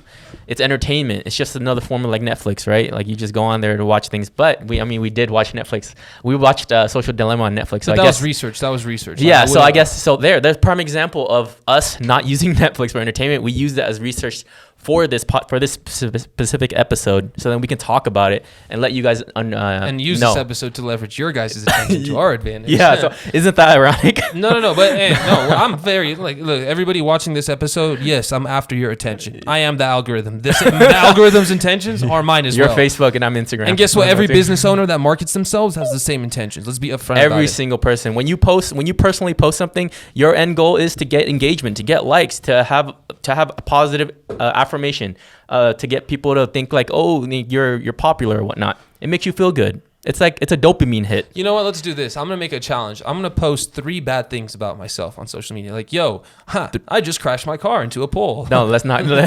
[0.47, 1.24] It's entertainment.
[1.26, 2.91] It's just another form of like Netflix, right?
[2.91, 4.30] Like you just go on there to watch things.
[4.30, 5.95] But we, I mean, we did watch Netflix.
[6.22, 7.84] We watched uh, Social Dilemma on Netflix.
[7.84, 8.61] So But I that guess was research.
[8.61, 9.20] That was research.
[9.20, 10.16] yeah, Like, so I guess so.
[10.16, 13.43] There, there's prime example of us not using Netflix for entertainment.
[13.43, 14.45] We use that as research
[14.79, 18.81] for this pot for this specific episode, so then we can talk about it and
[18.81, 20.29] let you guys un, uh, and use know.
[20.29, 22.70] this episode to leverage your guys' attention to our advantage.
[22.70, 24.20] Yeah, so isn't that ironic?
[24.35, 24.74] No, no, no.
[24.74, 26.62] But hey, no, I'm very like look.
[26.62, 29.41] Everybody watching this episode, yes, I'm after your attention.
[29.47, 30.41] I am the algorithm.
[30.41, 32.76] This, the algorithm's intentions are mine as You're well.
[32.76, 33.68] Facebook and I'm Instagram.
[33.68, 34.07] And guess what?
[34.07, 36.66] Every business owner that markets themselves has the same intentions.
[36.66, 37.49] Let's be upfront every it.
[37.49, 41.05] single person when you post when you personally post something your end goal is to
[41.05, 45.16] get engagement to get likes to have to have a positive uh, affirmation
[45.49, 49.25] uh, to get people to think like oh you're you're popular or whatnot it makes
[49.27, 51.64] you feel good it's like it's a dopamine hit You know what?
[51.64, 52.16] Let's do this.
[52.16, 53.03] I'm gonna make a challenge.
[53.05, 55.73] I'm gonna post three bad things about myself on social media.
[55.73, 58.47] Like, yo, huh, I just crashed my car into a pole.
[58.49, 59.25] no let's not no, no,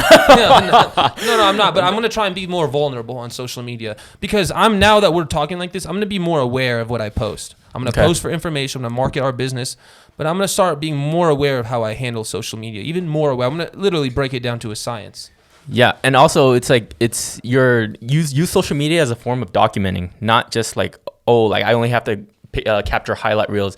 [1.27, 1.75] no, no, I'm not.
[1.75, 5.13] But I'm gonna try and be more vulnerable on social media because I'm now that
[5.13, 5.85] we're talking like this.
[5.85, 7.55] I'm gonna be more aware of what I post.
[7.75, 8.05] I'm gonna Okay.
[8.07, 8.79] post for information.
[8.79, 9.75] I'm gonna market our business,
[10.17, 12.81] but I'm gonna start being more aware of how I handle social media.
[12.81, 13.47] Even more aware.
[13.47, 15.31] I'm gonna literally break it down to a science.
[15.67, 19.51] Yeah, and also it's like it's your use use social media as a form of
[19.53, 20.97] documenting, not just like
[21.27, 22.25] oh like I only have to
[22.65, 23.77] uh, capture highlight reels.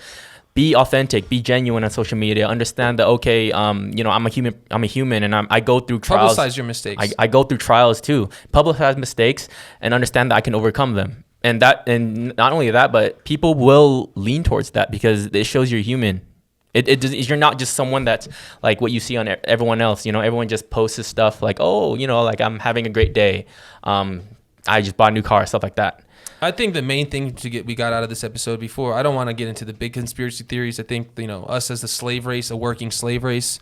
[0.56, 2.48] Be authentic, be genuine on social media.
[2.48, 4.54] Understand that okay, um, you know I'm a human.
[4.70, 6.38] I'm a human, and I'm, I go through trials.
[6.38, 7.04] Publicize your mistakes.
[7.18, 8.30] I, I go through trials too.
[8.52, 9.50] Publicize mistakes
[9.82, 11.24] and understand that I can overcome them.
[11.44, 15.72] And that and not only that, but people will lean towards that because it shows
[15.72, 16.22] you're human.
[16.74, 18.28] It, it does, you're not just someone that's
[18.64, 20.06] like what you see on everyone else.
[20.06, 22.90] You know, everyone just posts this stuff like, oh, you know, like I'm having a
[22.90, 23.46] great day.
[23.84, 24.24] Um,
[24.68, 26.04] I just bought a new car, stuff like that.
[26.42, 29.04] I think the main thing to get we got out of this episode before I
[29.04, 30.80] don't want to get into the big conspiracy theories.
[30.80, 33.60] I think you know us as a slave race, a working slave race,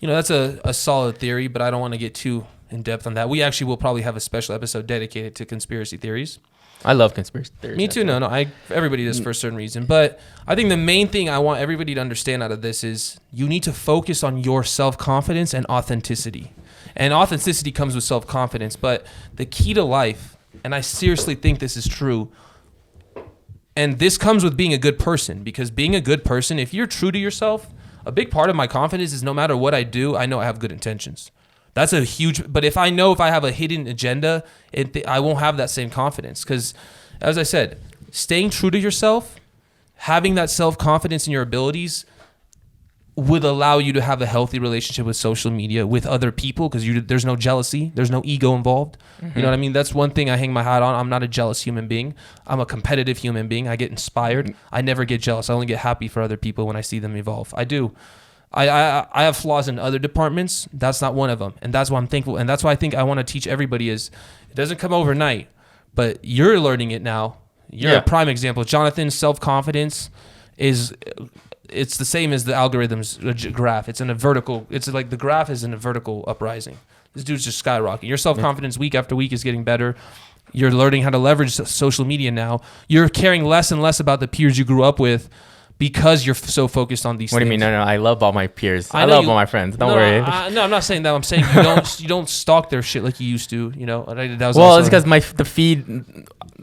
[0.00, 2.82] you know that's a, a solid theory, but I don't want to get too in
[2.82, 3.28] depth on that.
[3.28, 6.38] We actually will probably have a special episode dedicated to conspiracy theories.
[6.84, 7.76] I love conspiracy theories.
[7.76, 8.02] Me too.
[8.04, 9.24] No, no, I everybody does mm.
[9.24, 12.42] for a certain reason, but I think the main thing I want everybody to understand
[12.42, 16.52] out of this is you need to focus on your self confidence and authenticity.
[16.96, 21.58] And authenticity comes with self confidence, but the key to life, and I seriously think
[21.60, 22.30] this is true,
[23.76, 26.86] and this comes with being a good person because being a good person, if you're
[26.86, 27.72] true to yourself,
[28.04, 30.44] a big part of my confidence is no matter what I do, I know I
[30.44, 31.30] have good intentions.
[31.74, 32.52] That's a huge.
[32.52, 35.70] But if I know if I have a hidden agenda, it, I won't have that
[35.70, 36.44] same confidence.
[36.44, 36.74] Because,
[37.20, 39.36] as I said, staying true to yourself,
[39.94, 42.04] having that self confidence in your abilities,
[43.14, 46.86] would allow you to have a healthy relationship with social media with other people because
[46.86, 48.96] you there's no jealousy, there's no ego involved.
[49.20, 49.44] You know mm-hmm.
[49.44, 49.72] what I mean?
[49.72, 50.94] That's one thing I hang my hat on.
[50.94, 52.14] I'm not a jealous human being.
[52.46, 53.68] I'm a competitive human being.
[53.68, 54.46] I get inspired.
[54.46, 54.54] Mm.
[54.72, 55.50] I never get jealous.
[55.50, 57.52] I only get happy for other people when I see them evolve.
[57.54, 57.94] I do.
[58.54, 60.68] I, I I have flaws in other departments.
[60.72, 62.36] That's not one of them, and that's why I'm thankful.
[62.36, 64.10] And that's why I think I want to teach everybody is
[64.50, 65.48] it doesn't come overnight,
[65.94, 67.38] but you're learning it now.
[67.70, 67.98] You're Yeah.
[67.98, 68.64] a prime example.
[68.64, 70.10] Jonathan's self confidence
[70.58, 70.94] is
[71.70, 73.16] it's the same as the algorithm's
[73.52, 73.88] graph.
[73.88, 74.66] It's in a vertical.
[74.68, 76.76] It's like the graph is in a vertical uprising.
[77.14, 78.08] This dude's just skyrocketing.
[78.08, 79.94] Your self confidence week after week is getting better.
[80.52, 82.60] You're learning how to leverage social media now.
[82.88, 85.30] You're caring less and less about the peers you grew up with
[85.82, 87.32] because you're f- so focused on these.
[87.32, 87.58] What do you mean?
[87.58, 88.88] No, no, I love all my peers.
[88.94, 89.76] I, I love you- all my friends.
[89.76, 90.20] Don't no, worry.
[90.20, 91.12] I, no, I'm not saying that.
[91.12, 93.72] I'm saying you don't you don't stalk their shit like you used to.
[93.76, 95.88] You know, I- well, it's because my the feed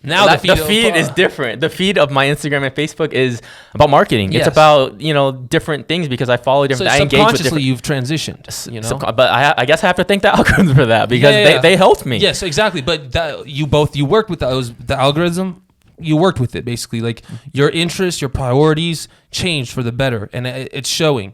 [0.03, 1.59] now that- the feed, is uh, different.
[1.59, 3.41] The feed of my Instagram and Facebook is
[3.73, 4.31] about marketing.
[4.31, 4.47] Yes.
[4.47, 6.91] It's about you know different things because I follow So different.
[6.93, 7.63] I engage with different.
[7.65, 8.71] you've transitioned.
[8.71, 8.97] You know.
[8.99, 11.43] But I, I guess I have to thank the algorithms for that because Yeah, yeah,
[11.47, 11.61] they, yeah.
[11.61, 12.17] they helped me.
[12.17, 12.81] Yes, exactly.
[12.81, 15.63] But that, you both you worked with those the algorithm.
[15.99, 17.01] You worked with it basically.
[17.01, 17.21] Like
[17.53, 21.33] your interests, your priorities changed for the better, and it, it's showing.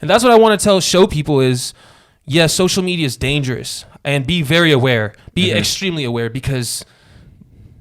[0.00, 1.74] And that's what I want to tell show people is,
[2.24, 5.14] yes, social media is dangerous, and be very aware.
[5.34, 5.58] Be Mm-hmm.
[5.58, 6.84] extremely aware because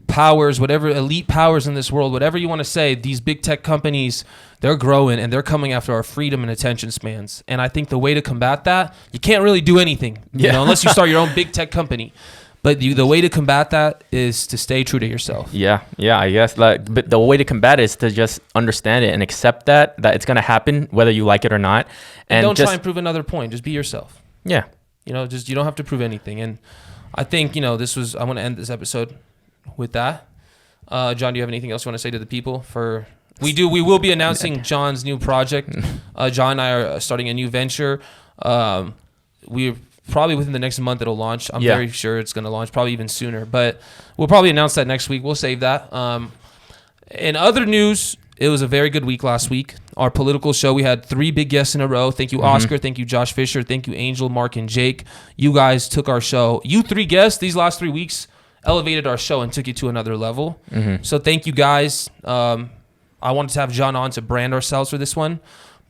[0.07, 3.63] powers, whatever elite powers in this world, whatever you want to say, these big tech
[3.63, 4.25] companies,
[4.59, 7.43] they're growing and they're coming after our freedom and attention spans.
[7.47, 10.51] And I think the way to combat that, you can't really do anything, you Yeah.
[10.53, 12.13] know, unless you start your own big tech company.
[12.63, 15.51] But you, the way to combat that is to stay true to yourself.
[15.51, 16.57] Yeah, yeah, I guess.
[16.59, 19.99] Like, but the way to combat it is to just understand it and accept that
[20.01, 21.87] that it's gonna happen whether you like it or not,
[22.29, 23.51] And, and don't just try and prove another point.
[23.51, 24.21] Just be yourself.
[24.45, 24.65] yeah,
[25.05, 26.39] You know, just you don't have to prove anything.
[26.39, 26.59] And
[27.15, 28.15] I think you know this was.
[28.15, 29.15] I want to end this episode
[29.75, 30.27] with that.
[30.87, 32.61] Uh, John, do you have anything else you want to say to the people?
[32.61, 33.07] For
[33.41, 35.75] we do, we will be announcing John's new project.
[36.15, 37.99] Uh, John and I are starting a new venture.
[38.39, 38.93] Um,
[39.47, 39.75] we're
[40.11, 41.49] probably within the next month it'll launch.
[41.53, 41.73] I'm Yeah.
[41.73, 43.45] very sure it's going to launch, probably even sooner.
[43.45, 43.81] But
[44.17, 45.23] we'll probably announce that next week.
[45.23, 45.91] We'll save that.
[45.93, 46.31] Um,
[47.09, 49.75] in other news, it was a very good week last week.
[49.97, 52.11] Our political show, we had three big guests in a row.
[52.11, 52.47] Thank you, Mm-hmm.
[52.47, 52.77] Oscar.
[52.77, 53.61] Thank you, Josh Fisher.
[53.63, 55.03] Thank you, Angel, Mark, and Jake.
[55.35, 56.61] You guys took our show.
[56.63, 58.27] You three guests these last three weeks
[58.63, 60.59] elevated our show and took it to another level.
[60.71, 61.03] Mm-hmm.
[61.03, 62.09] So thank you guys.
[62.23, 62.69] Um,
[63.21, 65.39] I wanted to have John on to brand ourselves for this one,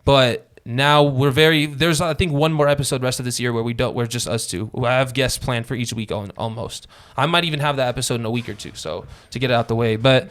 [0.03, 3.63] but now we're very there's I think one more episode rest of this year where
[3.63, 4.69] we don't we're just us two.
[4.77, 6.87] I have guests planned for each week on almost.
[7.17, 8.71] I might even have that episode in a week or two.
[8.75, 10.29] So to get it out the way, but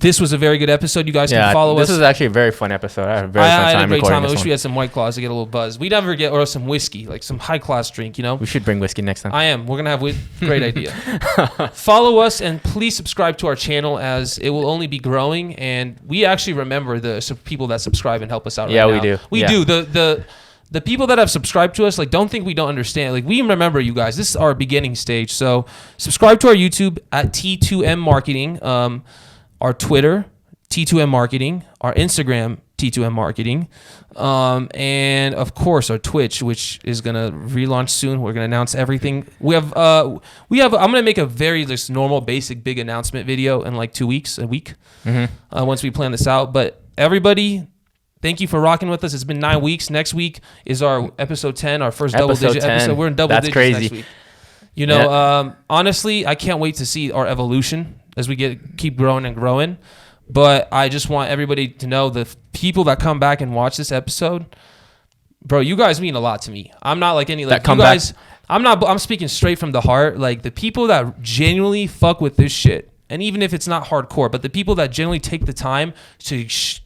[0.00, 1.06] this was a very good episode.
[1.06, 1.44] You guys yeah.
[1.44, 1.88] can follow this us.
[1.88, 3.08] This was actually a very fun episode.
[3.08, 4.24] I had a very I, fun I had time a great time.
[4.24, 4.44] I wish one.
[4.44, 5.78] we had some white claws to get a little buzz.
[5.78, 8.18] We never get or some whiskey, like some high class drink.
[8.18, 8.36] You know.
[8.36, 9.34] We should bring whiskey next time.
[9.34, 9.66] I am.
[9.66, 10.92] We're gonna have whis- great idea.
[11.72, 15.54] Follow us and please subscribe to our channel as it will only be growing.
[15.56, 18.70] And we actually remember the people that subscribe and help us out.
[18.70, 19.18] Yeah, right we do.
[19.30, 19.48] We Yeah.
[19.48, 19.64] do.
[19.64, 20.24] The the
[20.72, 23.12] the people that have subscribed to us like don't think we don't understand.
[23.12, 24.16] Like we remember you guys.
[24.16, 25.30] This is our beginning stage.
[25.32, 25.66] So
[25.98, 29.04] subscribe to our YouTube at T2M Marketing, um,
[29.62, 30.26] our Twitter
[30.68, 33.68] T2M Marketing, our Instagram T2M Marketing,
[34.16, 38.20] um, and of course our Twitch, which is gonna relaunch soon.
[38.22, 39.26] We're gonna announce everything.
[39.38, 40.74] We have uh, we have.
[40.74, 44.38] I'm gonna make a very just normal, basic, big announcement video in like two weeks,
[44.38, 45.28] a week, Mhm.
[45.56, 46.52] uh, once we plan this out.
[46.52, 47.66] But everybody.
[48.22, 49.14] Thank you for rocking with us.
[49.14, 49.90] It's been nine weeks.
[49.90, 52.70] Next week is our episode ten, our first double Episode digit 10.
[52.70, 52.96] episode.
[52.96, 53.80] We're in double That's digits crazy.
[53.80, 54.04] next week.
[54.76, 58.96] You know, um, honestly, I can't wait to see our evolution as we get keep
[58.96, 59.78] growing and growing.
[60.28, 63.92] But I just want everybody to know the people that come back and watch this
[63.92, 64.46] episode,
[65.44, 65.60] bro.
[65.60, 66.72] You guys mean a lot to me.
[66.82, 68.14] I'm not like any like That you back- guys.
[68.48, 68.82] I'm not.
[68.86, 70.18] I'm speaking straight from the heart.
[70.18, 74.30] Like the people that genuinely fuck with this shit, and even if it's not hardcore,
[74.30, 76.48] but the people that genuinely take the time to.
[76.48, 76.80] Sh-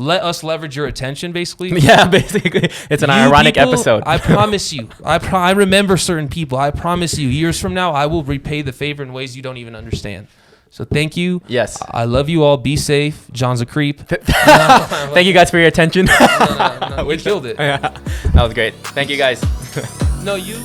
[0.00, 1.70] let us leverage your attention, basically.
[1.80, 4.04] yeah, basically, it's an You ironic people, episode.
[4.06, 4.88] I promise you.
[5.04, 6.56] I pro- I remember certain people.
[6.56, 7.26] I promise you.
[7.28, 10.28] Years from now, I will repay the favor in ways you don't even understand.
[10.70, 11.40] So thank you.
[11.48, 11.82] yes.
[11.90, 12.56] I love you all.
[12.56, 13.30] Be safe.
[13.32, 14.00] John's a creep.
[14.08, 16.06] Thank you guys for your attention.
[16.06, 16.18] No,
[16.80, 17.56] no, no, you killed it.
[17.58, 18.74] yeah, that was great.
[18.94, 19.42] Thank you guys.
[20.24, 20.56] No, you